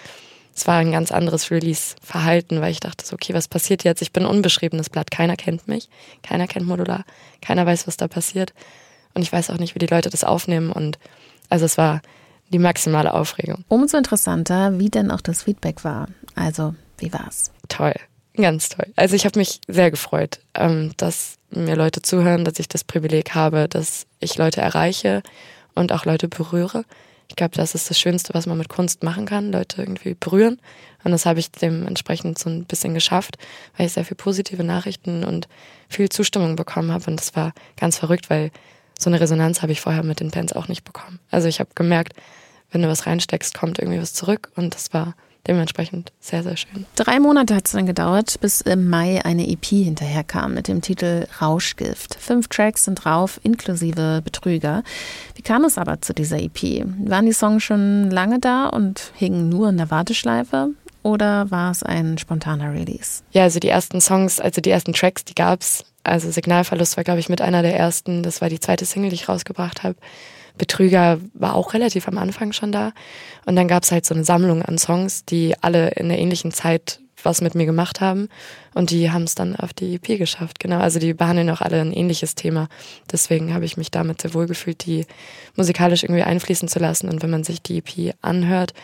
[0.57, 4.01] es war ein ganz anderes Release-Verhalten, weil ich dachte so, okay, was passiert jetzt?
[4.01, 5.11] Ich bin ein unbeschriebenes Blatt.
[5.11, 5.91] Keiner kennt mich,
[6.23, 7.05] keiner kennt Modular,
[7.43, 8.55] keiner weiß, was da passiert.
[9.13, 10.73] Und ich weiß auch nicht, wie die Leute das aufnehmen.
[10.73, 10.99] Und
[11.53, 12.01] also es war
[12.49, 13.65] die maximale Aufregung.
[13.69, 16.09] Umso interessanter, wie denn auch das Feedback war.
[16.35, 17.53] Also, wie war's?
[17.69, 17.95] Toll,
[18.35, 18.87] ganz toll.
[18.97, 23.35] Also ich habe mich sehr gefreut, ähm, dass mir Leute zuhören, dass ich das Privileg
[23.35, 25.23] habe, dass ich Leute erreiche
[25.75, 26.87] und auch Leute berühre.
[27.29, 30.59] Ich glaube, das ist das Schönste, was man mit Kunst machen kann, Leute irgendwie berühren.
[31.05, 33.37] Und das habe ich dementsprechend so ein bisschen geschafft,
[33.77, 35.49] weil ich sehr viel positive Nachrichten und
[35.91, 37.11] viel Zustimmung bekommen habe.
[37.11, 38.51] Und das war ganz verrückt, weil
[39.03, 41.19] so eine Resonanz habe ich vorher mit den Pens auch nicht bekommen.
[41.31, 42.15] Also ich habe gemerkt,
[42.71, 45.15] wenn du was reinsteckst, kommt irgendwie was zurück und das war
[45.47, 46.87] dementsprechend sehr, sehr schön.
[46.95, 51.27] Drei Monate hat es dann gedauert, bis im Mai eine EP hinterherkam mit dem Titel
[51.41, 52.15] Rauschgift.
[52.15, 54.83] Fünf Tracks sind drauf, inklusive Betrüger.
[55.35, 56.85] Wie kam es aber zu dieser EP?
[57.05, 60.71] Waren die Songs schon lange da und hingen nur in der Warteschleife?
[61.03, 63.23] Oder war es ein spontaner Release?
[63.33, 67.05] Ja, also die ersten Songs, also die ersten Tracks, die gab es also Signalverlust war,
[67.05, 68.23] glaube ich, mit einer der ersten.
[68.23, 69.97] Das war die zweite Single, die ich rausgebracht habe.
[70.59, 72.93] Betrüger war auch relativ am Anfang schon da.
[73.47, 76.53] Und dann gab es halt so eine Sammlung an Songs, die alle in der ähnlichen
[76.53, 78.29] Zeit was mit mir gemacht haben.
[78.75, 80.59] Und die haben es dann auf die EP geschafft.
[80.59, 82.69] Genau, also die behandeln auch alle ein ähnliches Thema.
[83.11, 85.07] Deswegen habe ich mich damit sehr wohl gefühlt, die
[85.57, 87.09] musikalisch irgendwie einfließen zu lassen.
[87.09, 88.75] Und wenn man sich die EP anhört,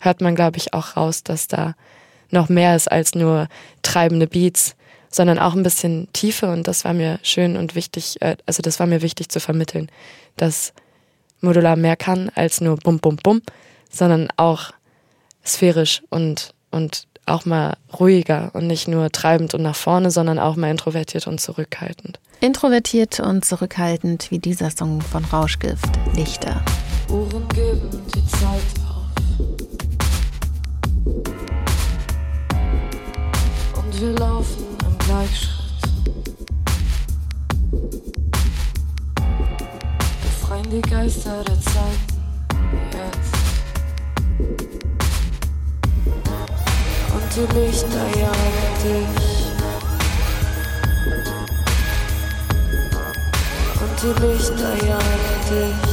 [0.00, 1.74] hört man, glaube ich, auch raus, dass da
[2.30, 3.48] noch mehr ist als nur
[3.82, 4.76] treibende Beats,
[5.10, 8.78] sondern auch ein bisschen Tiefe und das war mir schön und wichtig, äh, also das
[8.80, 9.90] war mir wichtig zu vermitteln,
[10.36, 10.72] dass
[11.40, 13.42] Modular mehr kann als nur bum bum bum,
[13.90, 14.72] sondern auch
[15.44, 20.56] sphärisch und und auch mal ruhiger und nicht nur treibend und nach vorne, sondern auch
[20.56, 22.18] mal introvertiert und zurückhaltend.
[22.40, 26.62] Introvertiert und zurückhaltend wie dieser Song von Rauschgift, Lichter.
[27.10, 29.06] Uhren geben die Zeit auf.
[33.76, 35.48] Und wir laufen Gleichschritt.
[40.22, 42.18] Befreien die Geister der Zeiten
[42.92, 43.34] jetzt.
[47.14, 49.24] Und die Lichter jagen dich.
[53.80, 55.88] Und die Lichter jagen dich.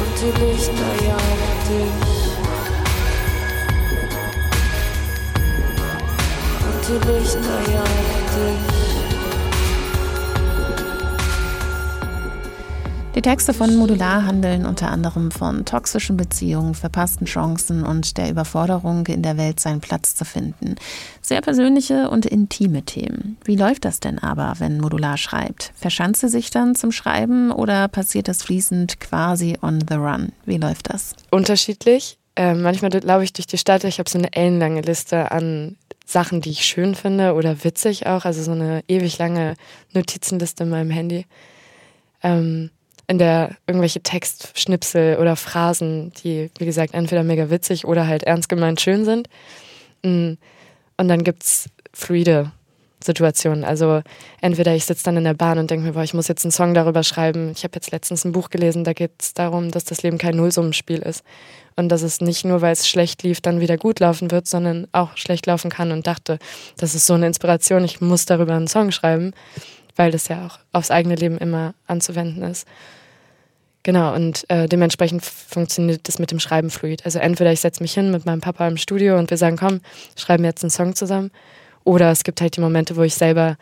[0.00, 2.09] Und die Lichter jagen dich.
[6.90, 8.80] Die Lichter dich.
[13.14, 19.06] Die Texte von Modular handeln unter anderem von toxischen Beziehungen, verpassten Chancen und der Überforderung,
[19.06, 20.76] in der Welt seinen Platz zu finden.
[21.20, 23.36] Sehr persönliche und intime Themen.
[23.44, 25.72] Wie läuft das denn aber, wenn Modular schreibt?
[25.74, 30.32] Verschanzt sie sich dann zum Schreiben oder passiert das fließend quasi on the run?
[30.46, 31.14] Wie läuft das?
[31.30, 32.16] Unterschiedlich.
[32.36, 35.76] Äh, manchmal laufe ich durch die Stadt, ich habe so eine ellenlange Liste an
[36.10, 39.54] Sachen, die ich schön finde oder witzig auch, also so eine ewig lange
[39.92, 41.26] Notizenliste in meinem Handy.
[42.22, 42.70] Ähm,
[43.06, 48.48] in der irgendwelche Textschnipsel oder Phrasen, die, wie gesagt, entweder mega witzig oder halt ernst
[48.48, 49.28] gemeint schön sind.
[50.04, 50.34] Mm.
[50.96, 52.52] Und dann gibt's fluide
[53.02, 53.64] Situationen.
[53.64, 54.02] Also
[54.40, 56.52] entweder ich sitze dann in der Bahn und denke mir, boah, ich muss jetzt einen
[56.52, 57.52] Song darüber schreiben.
[57.54, 60.36] Ich habe jetzt letztens ein Buch gelesen, da geht es darum, dass das Leben kein
[60.36, 61.24] Nullsummenspiel ist.
[61.76, 64.86] Und dass es nicht nur, weil es schlecht lief, dann wieder gut laufen wird, sondern
[64.92, 66.38] auch schlecht laufen kann und dachte,
[66.76, 69.32] das ist so eine Inspiration, ich muss darüber einen Song schreiben,
[69.96, 72.66] weil das ja auch aufs eigene Leben immer anzuwenden ist.
[73.82, 77.06] Genau, und äh, dementsprechend funktioniert das mit dem Schreiben fluid.
[77.06, 79.80] Also entweder ich setze mich hin mit meinem Papa im Studio und wir sagen, komm,
[80.16, 81.30] schreiben jetzt einen Song zusammen.
[81.84, 83.56] Oder es gibt halt die Momente, wo ich selber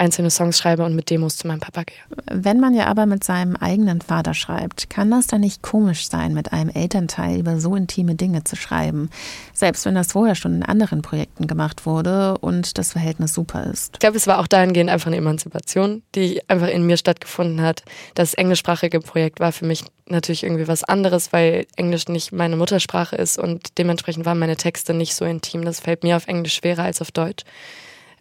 [0.00, 1.96] einzelne Songs schreibe und mit Demos zu meinem Papa gehe.
[2.30, 6.32] Wenn man ja aber mit seinem eigenen Vater schreibt, kann das dann nicht komisch sein,
[6.32, 9.10] mit einem Elternteil über so intime Dinge zu schreiben?
[9.52, 13.94] Selbst wenn das vorher schon in anderen Projekten gemacht wurde und das Verhältnis super ist.
[13.94, 17.82] Ich glaube, es war auch dahingehend einfach eine Emanzipation, die einfach in mir stattgefunden hat.
[18.14, 23.16] Das englischsprachige Projekt war für mich natürlich irgendwie was anderes, weil Englisch nicht meine Muttersprache
[23.16, 25.64] ist und dementsprechend waren meine Texte nicht so intim.
[25.64, 27.44] Das fällt mir auf Englisch schwerer als auf Deutsch.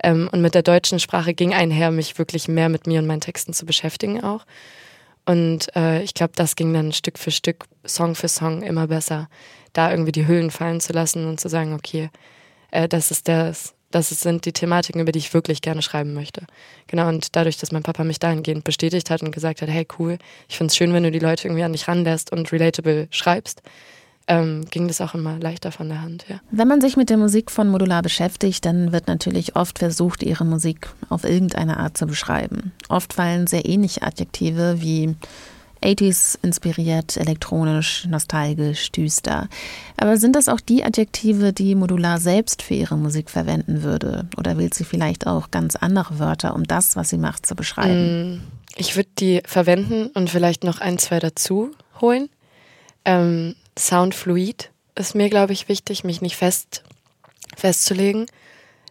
[0.04, 3.22] Ähm, und mit der deutschen Sprache ging einher, mich wirklich mehr mit mir und meinen
[3.22, 4.46] Texten zu beschäftigen auch.
[5.26, 9.30] Und äh, ich glaube, das ging dann Stück für Stück, Song für Song immer besser,
[9.74, 12.10] da irgendwie die Hüllen fallen zu lassen und zu sagen, okay,
[12.72, 16.46] äh, das ist das, das sind die Thematiken, über die ich wirklich gerne schreiben möchte.
[16.88, 20.18] Genau, und dadurch, dass mein Papa mich dahingehend bestätigt hat und gesagt hat, hey cool,
[20.48, 23.62] ich finde es schön, wenn du die Leute irgendwie an dich ranlässt und relatable schreibst,
[24.30, 26.26] ähm, ging das auch immer leichter von der Hand.
[26.30, 26.40] Ja.
[26.52, 30.46] Wenn man sich mit der Musik von Modular beschäftigt, dann wird natürlich oft versucht, ihre
[30.46, 32.72] Musik auf irgendeine Art zu beschreiben.
[32.88, 35.16] Oft fallen sehr ähnliche Adjektive wie
[35.82, 39.50] 80s inspiriert, elektronisch, nostalgisch, düster.
[39.98, 44.28] Aber sind das auch die Adjektive, die Modular selbst für ihre Musik verwenden würde?
[44.38, 48.36] Oder wählt sie vielleicht auch ganz andere Wörter, um das, was sie macht, zu beschreiben?
[48.36, 48.42] Mm,
[48.76, 52.30] ich würde die verwenden und vielleicht noch ein, zwei dazu holen.
[53.06, 56.84] Ähm, Soundfluid ist mir, glaube ich, wichtig, mich nicht fest
[57.56, 58.26] festzulegen.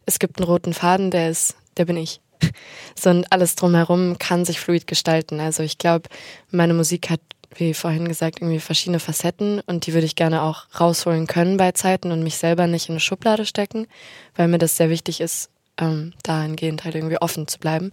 [0.06, 2.20] Es gibt einen roten Faden, der ist, der bin ich.
[2.98, 5.38] So und alles drumherum kann sich fluid gestalten.
[5.38, 6.08] Also ich glaube,
[6.50, 7.20] meine Musik hat,
[7.54, 11.70] wie vorhin gesagt, irgendwie verschiedene Facetten und die würde ich gerne auch rausholen können bei
[11.72, 13.86] Zeiten und mich selber nicht in eine Schublade stecken,
[14.34, 17.92] weil mir das sehr wichtig ist, ähm, dahingehend halt irgendwie offen zu bleiben.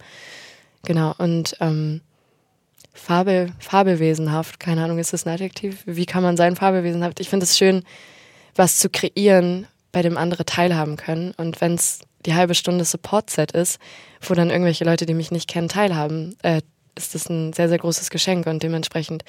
[0.82, 2.00] Genau, und ähm,
[2.96, 5.82] Fabel, fabelwesenhaft, keine Ahnung, ist das ein Adjektiv?
[5.86, 7.20] Wie kann man sein fabelwesenhaft?
[7.20, 7.84] Ich finde es schön,
[8.54, 11.32] was zu kreieren, bei dem andere teilhaben können.
[11.36, 13.78] Und wenn es die halbe Stunde Support-Set ist,
[14.20, 16.62] wo dann irgendwelche Leute, die mich nicht kennen, teilhaben, äh,
[16.96, 19.24] ist das ein sehr, sehr großes Geschenk und dementsprechend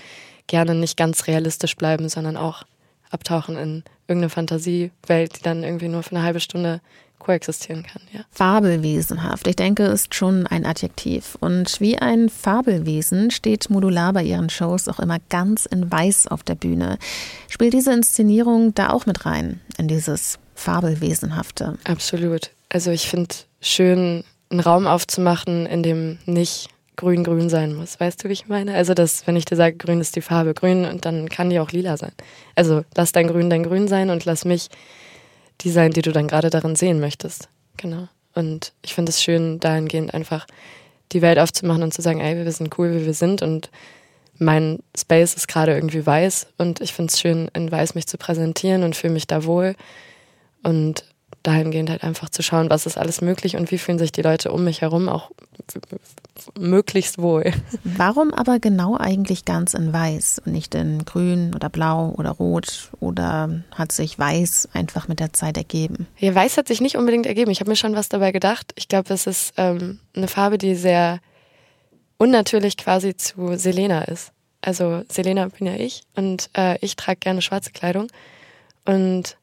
[0.47, 2.63] gerne nicht ganz realistisch bleiben, sondern auch
[3.09, 6.81] abtauchen in irgendeine Fantasiewelt, die dann irgendwie nur für eine halbe Stunde
[7.27, 8.01] koexistieren kann.
[8.13, 8.21] Ja.
[8.31, 11.37] Fabelwesenhaft, ich denke, ist schon ein Adjektiv.
[11.39, 16.41] Und wie ein Fabelwesen steht Modular bei ihren Shows auch immer ganz in Weiß auf
[16.41, 16.97] der Bühne.
[17.49, 21.77] Spielt diese Inszenierung da auch mit rein, in dieses Fabelwesenhafte?
[21.83, 22.51] Absolut.
[22.69, 27.99] Also ich finde schön, einen Raum aufzumachen, in dem nicht grün grün sein muss.
[27.99, 28.73] Weißt du, wie ich meine?
[28.73, 31.59] Also, dass, wenn ich dir sage, grün ist die Farbe grün und dann kann die
[31.59, 32.13] auch lila sein.
[32.55, 34.69] Also, lass dein Grün dein Grün sein und lass mich
[35.61, 37.49] die sein, die du dann gerade darin sehen möchtest.
[37.77, 38.07] Genau.
[38.33, 40.45] Und ich finde es schön, dahingehend einfach
[41.11, 43.71] die Welt aufzumachen und zu sagen, ey, wir sind cool, wie wir sind und
[44.39, 48.17] mein Space ist gerade irgendwie weiß und ich finde es schön, in weiß mich zu
[48.17, 49.75] präsentieren und fühle mich da wohl.
[50.63, 51.05] Und
[51.47, 54.51] dahingehend halt einfach zu schauen, was ist alles möglich und wie fühlen sich die Leute
[54.51, 55.31] um mich herum auch
[56.59, 57.53] möglichst wohl.
[57.83, 62.91] Warum aber genau eigentlich ganz in weiß und nicht in grün oder blau oder rot
[62.99, 66.07] oder hat sich weiß einfach mit der Zeit ergeben?
[66.17, 67.49] Ja, weiß hat sich nicht unbedingt ergeben.
[67.49, 68.73] Ich habe mir schon was dabei gedacht.
[68.75, 71.19] Ich glaube, es ist ähm, eine Farbe, die sehr
[72.17, 74.33] unnatürlich quasi zu Selena ist.
[74.61, 78.07] Also Selena bin ja ich und äh, ich trage gerne schwarze Kleidung
[78.85, 79.37] und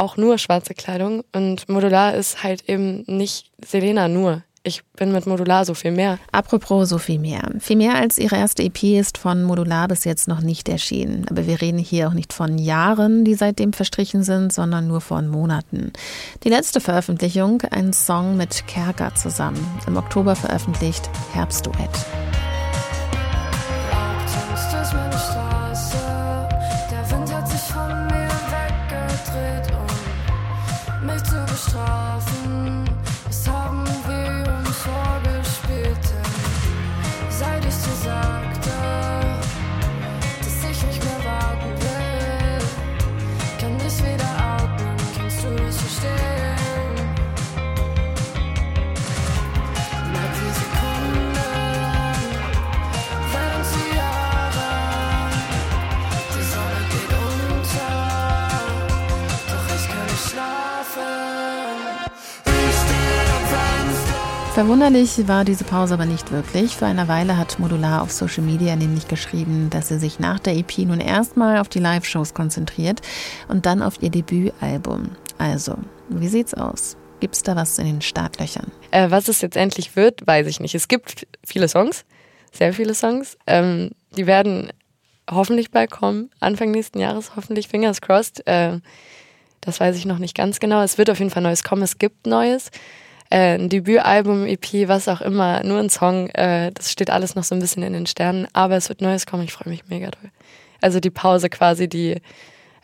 [0.00, 5.26] auch nur schwarze Kleidung und Modular ist halt eben nicht Selena nur ich bin mit
[5.26, 6.18] Modular so viel mehr.
[6.32, 7.42] Apropos so viel mehr.
[7.60, 11.26] Viel mehr als ihre erste EP ist von Modular bis jetzt noch nicht erschienen.
[11.30, 15.28] Aber wir reden hier auch nicht von Jahren, die seitdem verstrichen sind, sondern nur von
[15.28, 15.92] Monaten.
[16.44, 19.66] Die letzte Veröffentlichung, ein Song mit Kerker zusammen.
[19.86, 21.88] Im Oktober veröffentlicht Herbstduett.
[64.60, 66.76] Verwunderlich war diese Pause aber nicht wirklich.
[66.76, 70.54] Vor einer Weile hat Modular auf Social Media nämlich geschrieben, dass sie sich nach der
[70.54, 73.00] EP nun erstmal auf die Live-Shows konzentriert
[73.48, 75.12] und dann auf ihr Debütalbum.
[75.38, 75.78] Also,
[76.10, 76.98] wie sieht's aus?
[77.20, 78.70] Gibt's da was in den Startlöchern?
[78.90, 80.74] Äh, was es jetzt endlich wird, weiß ich nicht.
[80.74, 82.04] Es gibt viele Songs,
[82.52, 83.38] sehr viele Songs.
[83.46, 84.70] Ähm, die werden
[85.30, 88.46] hoffentlich bald kommen, Anfang nächsten Jahres, hoffentlich, fingers crossed.
[88.46, 88.80] Äh,
[89.62, 90.82] das weiß ich noch nicht ganz genau.
[90.82, 91.80] Es wird auf jeden Fall Neues kommen.
[91.80, 92.70] Es gibt Neues.
[93.30, 96.28] Äh, ein Debütalbum, EP, was auch immer, nur ein Song.
[96.30, 98.48] Äh, das steht alles noch so ein bisschen in den Sternen.
[98.52, 99.44] Aber es wird Neues kommen.
[99.44, 100.30] Ich freue mich mega doll.
[100.80, 102.16] Also die Pause quasi, die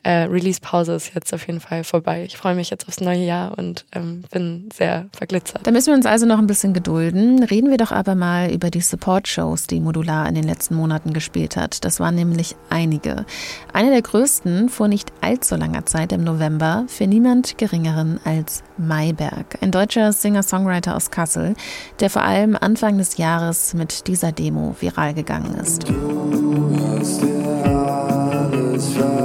[0.02, 2.24] äh, Release-Pause ist jetzt auf jeden Fall vorbei.
[2.24, 5.66] Ich freue mich jetzt aufs neue Jahr und ähm, bin sehr verglitzert.
[5.66, 7.42] Da müssen wir uns also noch ein bisschen gedulden.
[7.42, 11.56] Reden wir doch aber mal über die Support-Shows, die Modular in den letzten Monaten gespielt
[11.56, 11.85] hat.
[11.85, 13.26] Das waren nämlich einige.
[13.72, 19.59] Eine der größten vor nicht allzu langer Zeit im November für niemand Geringeren als Mayberg,
[19.61, 21.54] ein deutscher Singer-Songwriter aus Kassel,
[22.00, 25.87] der vor allem Anfang des Jahres mit dieser Demo viral gegangen ist.
[27.06, 29.15] hast dir alles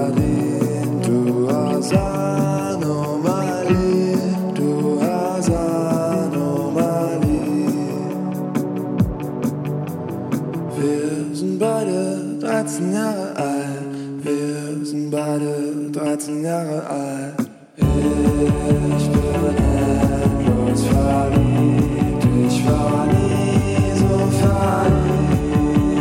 [12.62, 14.24] 13 Jahre alt.
[14.24, 17.50] Wir sind beide 13 Jahre alt.
[17.76, 19.24] Ich bin
[19.58, 22.24] endlos verliebt.
[22.47, 25.41] Ich war nie so verliebt.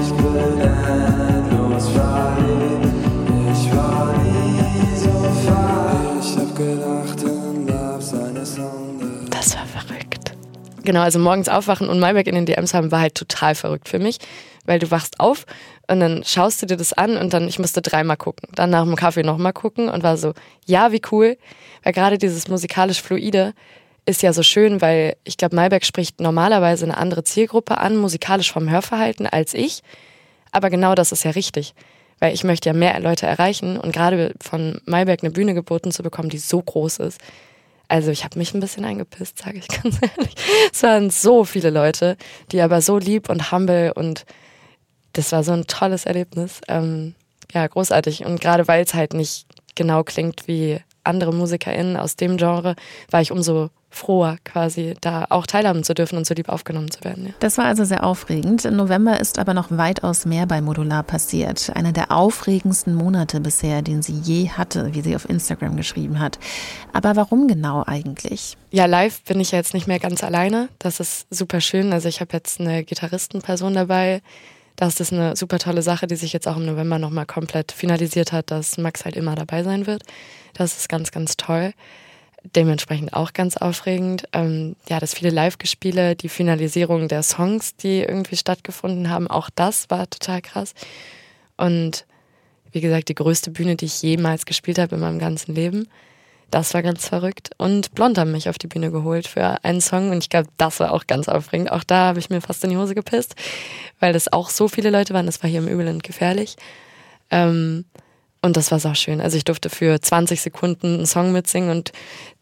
[0.03, 2.93] Ich bin endlos verliebt.
[3.53, 6.21] Ich war nie so verliebt.
[6.21, 9.07] Ich hab gedacht, in Love seine Sonde.
[9.31, 10.35] Das war verrückt.
[10.85, 13.99] Genau, also morgens aufwachen und Malbec in den DMs haben war halt total verrückt für
[13.99, 14.19] mich,
[14.67, 15.47] weil du wachst auf
[15.91, 18.49] und dann schaust du dir das an und dann, ich musste dreimal gucken.
[18.55, 21.37] Dann nach dem Kaffee nochmal gucken und war so, ja, wie cool.
[21.83, 23.55] Weil gerade dieses musikalisch Fluide
[24.07, 28.53] ist ja so schön, weil ich glaube, Malbec spricht normalerweise eine andere Zielgruppe an, musikalisch
[28.53, 29.83] vom Hörverhalten als ich.
[30.53, 31.75] Aber genau das ist ja richtig.
[32.21, 36.05] Weil ich möchte ja mehr Leute erreichen und gerade von Malbec eine Bühne geboten zu
[36.05, 37.21] bekommen, die so groß ist.
[37.89, 40.35] Also ich habe mich ein bisschen eingepisst, sage ich ganz ehrlich.
[40.73, 42.17] Es waren so viele Leute,
[42.53, 44.25] die aber so lieb und humble und
[45.13, 46.61] das war so ein tolles Erlebnis.
[46.69, 47.15] Ähm,
[47.53, 48.25] ja, großartig.
[48.25, 52.77] Und gerade weil es halt nicht genau klingt wie andere MusikerInnen aus dem Genre,
[53.11, 57.03] war ich umso froher, quasi da auch teilhaben zu dürfen und so lieb aufgenommen zu
[57.03, 57.27] werden.
[57.27, 57.33] Ja.
[57.41, 58.65] Das war also sehr aufregend.
[58.65, 61.73] Im November ist aber noch weitaus mehr bei Modular passiert.
[61.75, 66.39] Einer der aufregendsten Monate bisher, den sie je hatte, wie sie auf Instagram geschrieben hat.
[66.93, 68.57] Aber warum genau eigentlich?
[68.71, 70.69] Ja, live bin ich ja jetzt nicht mehr ganz alleine.
[70.79, 71.93] Das ist super schön.
[71.93, 74.23] Also ich habe jetzt eine Gitarristenperson dabei.
[74.81, 78.33] Das ist eine super tolle Sache, die sich jetzt auch im November nochmal komplett finalisiert
[78.33, 80.05] hat, dass Max halt immer dabei sein wird.
[80.55, 81.75] Das ist ganz, ganz toll.
[82.57, 84.27] Dementsprechend auch ganz aufregend.
[84.33, 89.91] Ähm, ja, das viele Live-Gespiele, die Finalisierung der Songs, die irgendwie stattgefunden haben, auch das
[89.91, 90.73] war total krass.
[91.59, 92.07] Und
[92.73, 95.89] wie gesagt, die größte Bühne, die ich jemals gespielt habe in meinem ganzen Leben.
[96.51, 97.51] Das war ganz verrückt.
[97.59, 100.81] Und Blond haben mich auf die Bühne geholt für einen Song und ich glaube, das
[100.81, 101.71] war auch ganz aufregend.
[101.71, 103.35] Auch da habe ich mir fast in die Hose gepisst,
[104.01, 105.27] weil das auch so viele Leute waren.
[105.27, 106.57] Das war hier im Übel und gefährlich.
[107.31, 107.85] Ähm,
[108.43, 109.21] Und das war so schön.
[109.21, 111.93] Also ich durfte für 20 Sekunden einen Song mitsingen und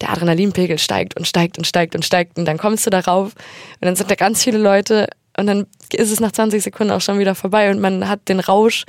[0.01, 2.37] der Adrenalinpegel steigt und steigt und steigt und steigt.
[2.37, 5.07] Und dann kommst du darauf und dann sind da ganz viele Leute
[5.37, 8.39] und dann ist es nach 20 Sekunden auch schon wieder vorbei und man hat den
[8.39, 8.85] Rausch.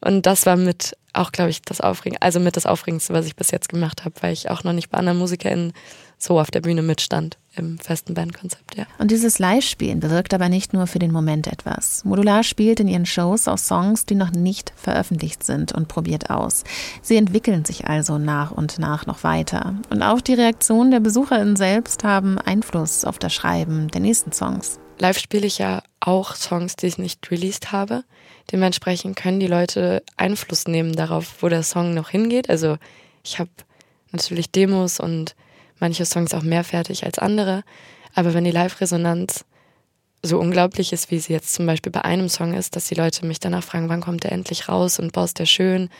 [0.00, 3.36] Und das war mit auch, glaube ich, das Aufregen, also mit das Aufregendste, was ich
[3.36, 5.72] bis jetzt gemacht habe, weil ich auch noch nicht bei anderen MusikerInnen
[6.18, 8.86] so auf der Bühne mitstand im festen Bandkonzept, ja.
[8.98, 12.04] Und dieses Live-Spielen bewirkt aber nicht nur für den Moment etwas.
[12.04, 16.64] Modular spielt in ihren Shows auch Songs, die noch nicht veröffentlicht sind und probiert aus.
[17.02, 19.74] Sie entwickeln sich also nach und nach noch weiter.
[19.90, 24.78] Und auch die Reaktionen der BesucherInnen selbst haben Einfluss auf das Schreiben der nächsten Songs.
[24.98, 28.04] Live spiele ich ja auch Songs, die ich nicht released habe.
[28.52, 32.48] Dementsprechend können die Leute Einfluss nehmen darauf, wo der Song noch hingeht.
[32.48, 32.76] Also
[33.24, 33.50] ich habe
[34.12, 35.34] natürlich Demos und
[35.78, 37.64] manche Songs auch mehr fertig als andere.
[38.14, 39.44] Aber wenn die Live-Resonanz
[40.22, 43.26] so unglaublich ist, wie sie jetzt zum Beispiel bei einem Song ist, dass die Leute
[43.26, 45.90] mich danach fragen, wann kommt der endlich raus und boah, ist der schön,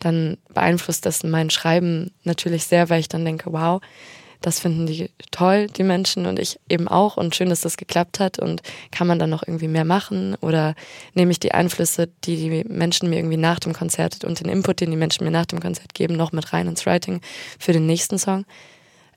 [0.00, 3.80] dann beeinflusst das mein Schreiben natürlich sehr, weil ich dann denke, wow,
[4.40, 7.16] das finden die toll, die Menschen und ich eben auch.
[7.16, 8.38] Und schön, dass das geklappt hat.
[8.38, 10.36] Und kann man dann noch irgendwie mehr machen?
[10.40, 10.74] Oder
[11.14, 14.80] nehme ich die Einflüsse, die die Menschen mir irgendwie nach dem Konzert und den Input,
[14.80, 17.20] den die Menschen mir nach dem Konzert geben, noch mit rein ins Writing
[17.58, 18.44] für den nächsten Song.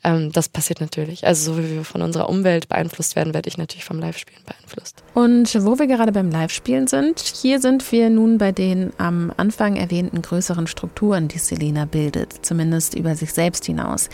[0.04, 1.26] Ähm, das passiert natürlich.
[1.26, 5.04] Also so wie wir von unserer Umwelt beeinflusst werden, werde ich natürlich vom Live-Spielen beeinflusst.
[5.14, 9.76] Und wo wir gerade beim Live-Spielen sind, hier sind wir nun bei den am Anfang
[9.76, 14.10] erwähnten größeren Strukturen, die Selena bildet, zumindest über sich selbst hinaus.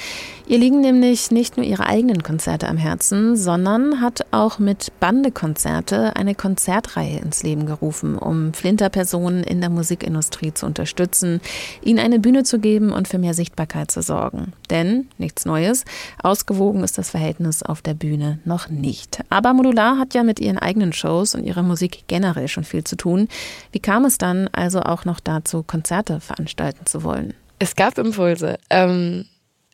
[0.47, 6.15] Ihr liegen nämlich nicht nur ihre eigenen Konzerte am Herzen, sondern hat auch mit Bande-Konzerte
[6.15, 11.41] eine Konzertreihe ins Leben gerufen, um Flinterpersonen in der Musikindustrie zu unterstützen,
[11.83, 14.53] ihnen eine Bühne zu geben und für mehr Sichtbarkeit zu sorgen.
[14.69, 15.76] Denn, nichts Neues,
[16.21, 19.23] ausgewogen ist das Verhältnis auf der Bühne noch nicht.
[19.29, 22.95] Aber Modular hat ja mit ihren eigenen Shows und ihrer Musik generell schon viel zu
[22.95, 23.27] tun.
[23.71, 27.33] Wie kam es dann also auch noch dazu, Konzerte veranstalten zu wollen?
[27.59, 28.57] Es gab Impulse.
[28.69, 29.25] Ähm,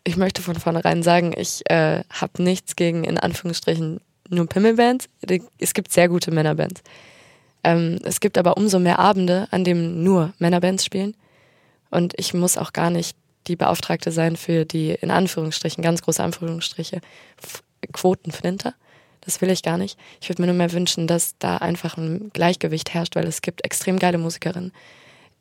[0.04, 5.08] ich möchte von vornherein sagen, ich äh, habe nichts gegen in Anführungsstrichen nur Pimmelbands.
[5.58, 6.82] Es gibt sehr gute Männerbands.
[7.62, 11.16] Ähm, es gibt aber umso mehr Abende, an denen nur Männerbands spielen.
[11.90, 13.16] Und ich muss auch gar nicht
[13.46, 17.00] die Beauftragte sein für die in Anführungsstrichen, ganz große Anführungsstriche,
[17.92, 18.74] Quotenflinter.
[19.20, 19.98] Das will ich gar nicht.
[20.20, 23.64] Ich würde mir nur mehr wünschen, dass da einfach ein Gleichgewicht herrscht, weil es gibt
[23.64, 24.72] extrem geile Musikerinnen.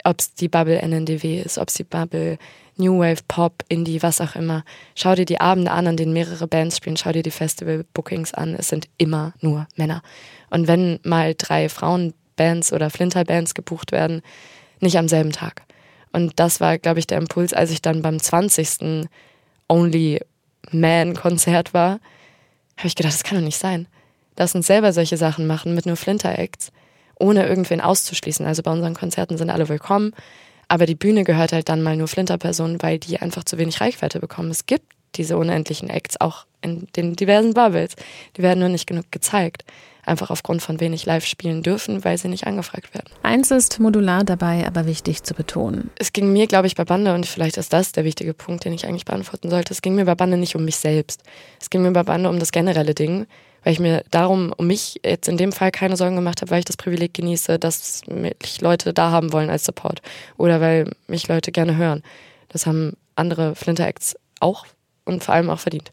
[0.05, 2.37] Ob es die Bubble NNDW ist, ob es die Bubble
[2.75, 4.63] New Wave, Pop, Indie, was auch immer.
[4.95, 6.97] Schau dir die Abende an, an denen mehrere Bands spielen.
[6.97, 8.55] Schau dir die Festival-Bookings an.
[8.55, 10.01] Es sind immer nur Männer.
[10.49, 14.21] Und wenn mal drei Frauenbands oder Flinterbands gebucht werden,
[14.79, 15.63] nicht am selben Tag.
[16.13, 19.09] Und das war, glaube ich, der Impuls, als ich dann beim 20.
[19.67, 20.21] Only
[20.71, 21.99] Man-Konzert war,
[22.77, 23.87] habe ich gedacht, das kann doch nicht sein.
[24.37, 26.71] Lass uns selber solche Sachen machen mit nur Flinter-Acts,
[27.19, 28.45] ohne irgendwen auszuschließen.
[28.45, 30.13] Also bei unseren Konzerten sind alle willkommen,
[30.67, 34.19] aber die Bühne gehört halt dann mal nur Flinter-Personen, weil die einfach zu wenig Reichweite
[34.19, 34.51] bekommen.
[34.51, 37.95] Es gibt diese unendlichen Acts auch in den diversen Bubbles.
[38.37, 39.63] Die werden nur nicht genug gezeigt
[40.05, 43.09] einfach aufgrund von wenig live spielen dürfen, weil sie nicht angefragt werden.
[43.23, 45.89] Eins ist modular dabei, aber wichtig zu betonen.
[45.97, 48.73] Es ging mir, glaube ich, bei Bande, und vielleicht ist das der wichtige Punkt, den
[48.73, 51.23] ich eigentlich beantworten sollte, es ging mir bei Bande nicht um mich selbst.
[51.59, 53.27] Es ging mir bei Bande um das generelle Ding,
[53.63, 56.59] weil ich mir darum um mich jetzt in dem Fall keine Sorgen gemacht habe, weil
[56.59, 60.01] ich das Privileg genieße, dass mich Leute da haben wollen als Support
[60.37, 62.03] oder weil mich Leute gerne hören.
[62.49, 64.65] Das haben andere Flinter-Acts auch
[65.05, 65.91] und vor allem auch verdient.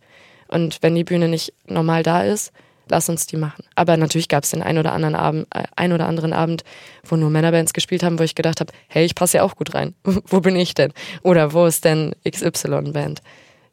[0.48, 2.52] Und wenn die Bühne nicht normal da ist,
[2.91, 3.64] lass uns die machen.
[3.74, 6.64] Aber natürlich gab es den ein oder anderen Abend, äh, ein oder anderen Abend,
[7.05, 9.74] wo nur Männerbands gespielt haben, wo ich gedacht habe, hey, ich passe ja auch gut
[9.74, 9.95] rein.
[10.05, 10.93] wo bin ich denn?
[11.22, 13.22] Oder wo ist denn XY-Band,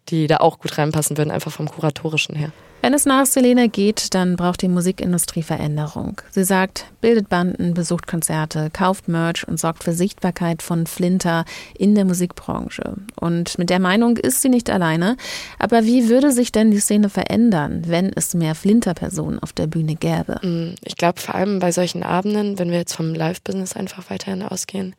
[0.09, 2.51] die da auch gut reinpassen würden, einfach vom kuratorischen her.
[2.81, 6.21] Wenn es nach Selena geht, dann braucht die Musikindustrie Veränderung.
[6.31, 11.43] Sie sagt, bildet Banden, besucht Konzerte, kauft Merch und sorgt für Sichtbarkeit von Flinter
[11.77, 12.95] in der Musikbranche.
[13.19, 15.17] Und mit der Meinung ist sie nicht alleine.
[15.59, 19.95] Aber wie würde sich denn die Szene verändern, wenn es mehr Flinter-Personen auf der Bühne
[19.95, 20.39] gäbe?
[20.43, 24.43] Mm, ich glaube, vor allem bei solchen Abenden, wenn wir jetzt vom Live-Business einfach weiterhin
[24.43, 24.95] ausgehen,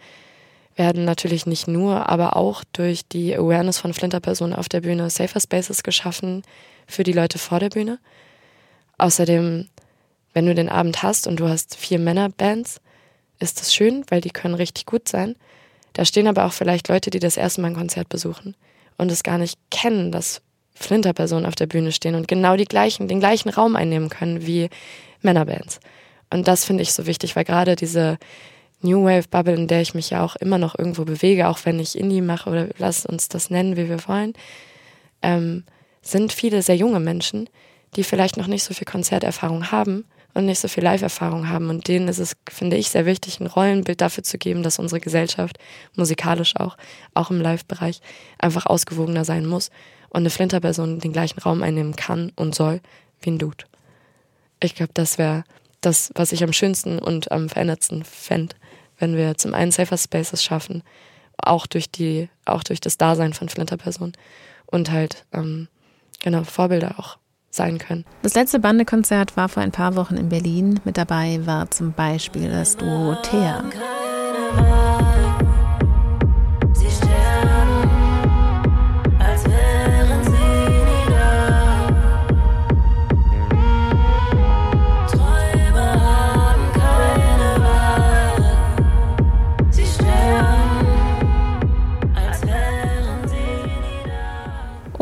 [0.77, 5.41] werden natürlich nicht nur, aber auch durch die Awareness von Flinter-Personen auf der Bühne Safer
[5.41, 6.43] Spaces geschaffen,
[6.89, 7.99] für die Leute vor der Bühne.
[8.97, 9.69] Außerdem,
[10.33, 12.81] wenn du den Abend hast und du hast vier Männerbands,
[13.39, 15.37] ist das schön, weil die können richtig gut sein.
[15.93, 18.57] Da stehen aber auch vielleicht Leute, die das erste Mal ein Konzert besuchen
[18.97, 20.43] und es gar nicht kennen, dass
[20.75, 24.71] Flinterpersonen auf der Bühne stehen und genau die gleichen, den gleichen Raum einnehmen können wie
[25.23, 25.81] Männerbands.
[26.31, 28.19] Und das finde ich so wichtig, weil gerade diese
[28.81, 31.81] New Wave Bubble, in der ich mich ja auch immer noch irgendwo bewege, auch wenn
[31.81, 34.35] ich Indie mache oder lass uns das nennen, wie wir wollen,
[35.23, 35.65] ähm,
[36.11, 37.49] sind viele sehr junge Menschen,
[37.97, 40.05] die vielleicht noch nicht so viel Konzerterfahrung haben
[40.35, 41.71] und nicht so viel Live-Erfahrung haben.
[41.71, 45.01] Und denen ist es, finde ich, sehr wichtig, ein Rollenbild dafür zu geben, dass unsere
[45.01, 45.59] Gesellschaft,
[45.97, 46.77] musikalisch auch,
[47.15, 48.01] auch im Live-Bereich,
[48.39, 49.71] einfach ausgewogener sein muss
[50.11, 52.81] und eine Flinterperson den gleichen Raum einnehmen kann und soll
[53.21, 53.65] wie ein Dude.
[54.61, 55.45] Ich glaube, das wäre
[55.81, 58.57] das, was ich am schönsten und am verändertsten fände,
[58.99, 60.83] wenn wir zum einen Safer Spaces schaffen,
[61.37, 64.15] auch durch die, auch durch das Dasein von Flinterpersonen
[64.67, 65.69] und halt ähm,
[66.23, 67.19] genau Vorbilder auch
[67.51, 68.05] sein können.
[68.23, 70.81] Das letzte Bandekonzert war vor ein paar Wochen in Berlin.
[70.85, 73.65] Mit dabei war zum Beispiel das Duo Thea.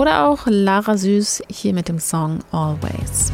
[0.06, 3.32] Oder auch Lara Süß hier mit dem Song Always.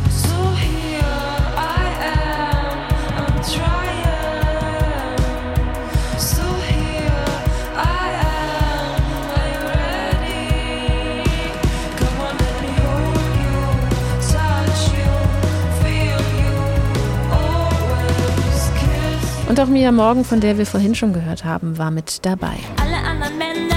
[19.47, 22.57] Und auch Mia Morgan, von der wir vorhin schon gehört haben, war mit dabei.
[22.81, 23.72] Alle anderen Männer.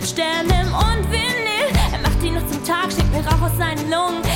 [0.00, 1.68] Er trägt Vintage-Sterne und Vinyl.
[1.92, 4.29] Er macht ihn noch zum Tag, schickt mir Rauch aus seinen Lungen.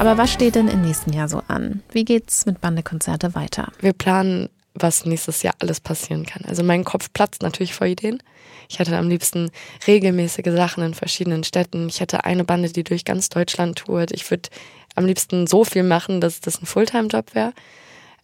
[0.00, 1.82] Aber was steht denn im nächsten Jahr so an?
[1.92, 3.70] Wie geht's mit Bandekonzerte weiter?
[3.80, 6.42] Wir planen, was nächstes Jahr alles passieren kann.
[6.46, 8.22] Also mein Kopf platzt natürlich vor Ideen.
[8.70, 9.50] Ich hätte am liebsten
[9.86, 11.86] regelmäßige Sachen in verschiedenen Städten.
[11.90, 14.10] Ich hätte eine Bande, die durch ganz Deutschland tourt.
[14.12, 14.48] Ich würde
[14.94, 17.52] am liebsten so viel machen, dass das ein Fulltime-Job wäre.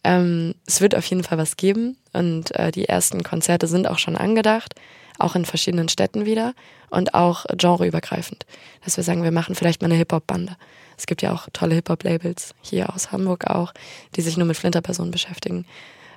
[0.03, 3.99] Ähm, es wird auf jeden Fall was geben und äh, die ersten Konzerte sind auch
[3.99, 4.73] schon angedacht,
[5.19, 6.55] auch in verschiedenen Städten wieder
[6.89, 8.47] und auch genreübergreifend.
[8.83, 10.57] Dass wir sagen, wir machen vielleicht mal eine Hip-Hop-Bande.
[10.97, 13.73] Es gibt ja auch tolle Hip-Hop-Labels hier aus Hamburg auch,
[14.15, 15.65] die sich nur mit Flinterpersonen beschäftigen.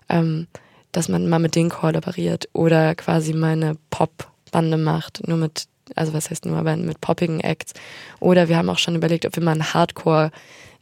[0.09, 0.47] Ähm,
[0.93, 6.13] dass man mal mit denen kollaboriert oder quasi mal eine Pop-Bande macht, nur mit, also
[6.13, 7.75] was heißt nur, aber mit poppigen Acts.
[8.19, 10.33] Oder wir haben auch schon überlegt, ob wir mal ein Hardcore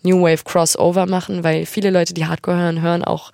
[0.02, 3.32] New Wave Crossover machen, weil viele Leute, die Hardcore hören, hören auch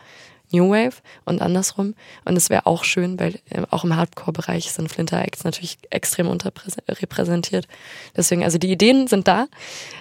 [0.54, 1.94] New Wave und andersrum.
[2.24, 7.66] Und es wäre auch schön, weil äh, auch im Hardcore-Bereich sind Flinter-Acts natürlich extrem unterrepräsentiert.
[8.16, 9.46] Deswegen, also die Ideen sind da,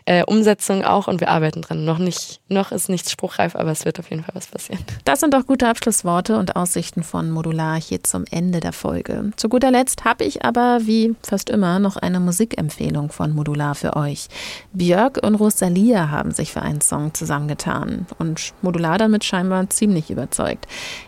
[0.06, 1.86] äh, Umsetzung auch und wir arbeiten dran.
[1.86, 4.84] Noch nicht, noch ist nichts spruchreif, aber es wird auf jeden Fall was passieren.
[5.06, 9.32] Das sind doch gute Abschlussworte und Aussichten von Modular hier zum Ende der Folge.
[9.36, 13.96] Zu guter Letzt habe ich aber, wie fast immer, noch eine Musikempfehlung von Modular für
[13.96, 14.28] euch.
[14.74, 20.43] Björk und Rosalia haben sich für einen Song zusammengetan und Modular damit scheinbar ziemlich überzeugt.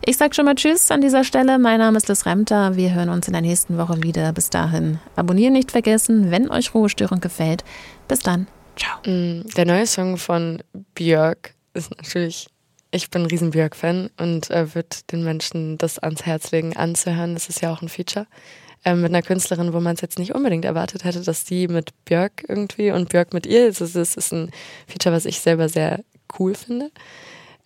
[0.05, 1.59] Ich sage schon mal Tschüss an dieser Stelle.
[1.59, 2.75] Mein Name ist Liz Remter.
[2.75, 4.31] Wir hören uns in der nächsten Woche wieder.
[4.33, 4.99] Bis dahin.
[5.15, 7.63] Abonnieren nicht vergessen, wenn euch Ruhestörung gefällt.
[8.07, 8.47] Bis dann.
[8.77, 8.97] Ciao.
[9.05, 10.61] Mm, Der neue Song von
[10.95, 12.47] Björk ist natürlich,
[12.91, 17.33] ich bin ein riesen Björk-Fan und äh, würde den Menschen das ans Herz legen, anzuhören.
[17.33, 18.27] Das ist ja auch ein Feature
[18.83, 21.91] äh, mit einer Künstlerin, wo man es jetzt nicht unbedingt erwartet hätte, dass die mit
[22.05, 23.81] Björk irgendwie und Björk mit ihr ist.
[23.81, 24.51] Es ist, ist ein
[24.87, 26.03] Feature, was ich selber sehr
[26.39, 26.91] cool finde.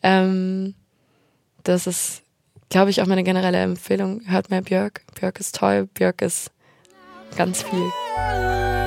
[0.01, 0.75] Ähm,
[1.63, 2.23] das ist,
[2.69, 4.21] glaube ich, auch meine generelle Empfehlung.
[4.25, 5.01] Hört mehr Björk.
[5.15, 5.87] Björk ist toll.
[5.93, 6.51] Björk ist
[7.35, 8.78] ganz viel.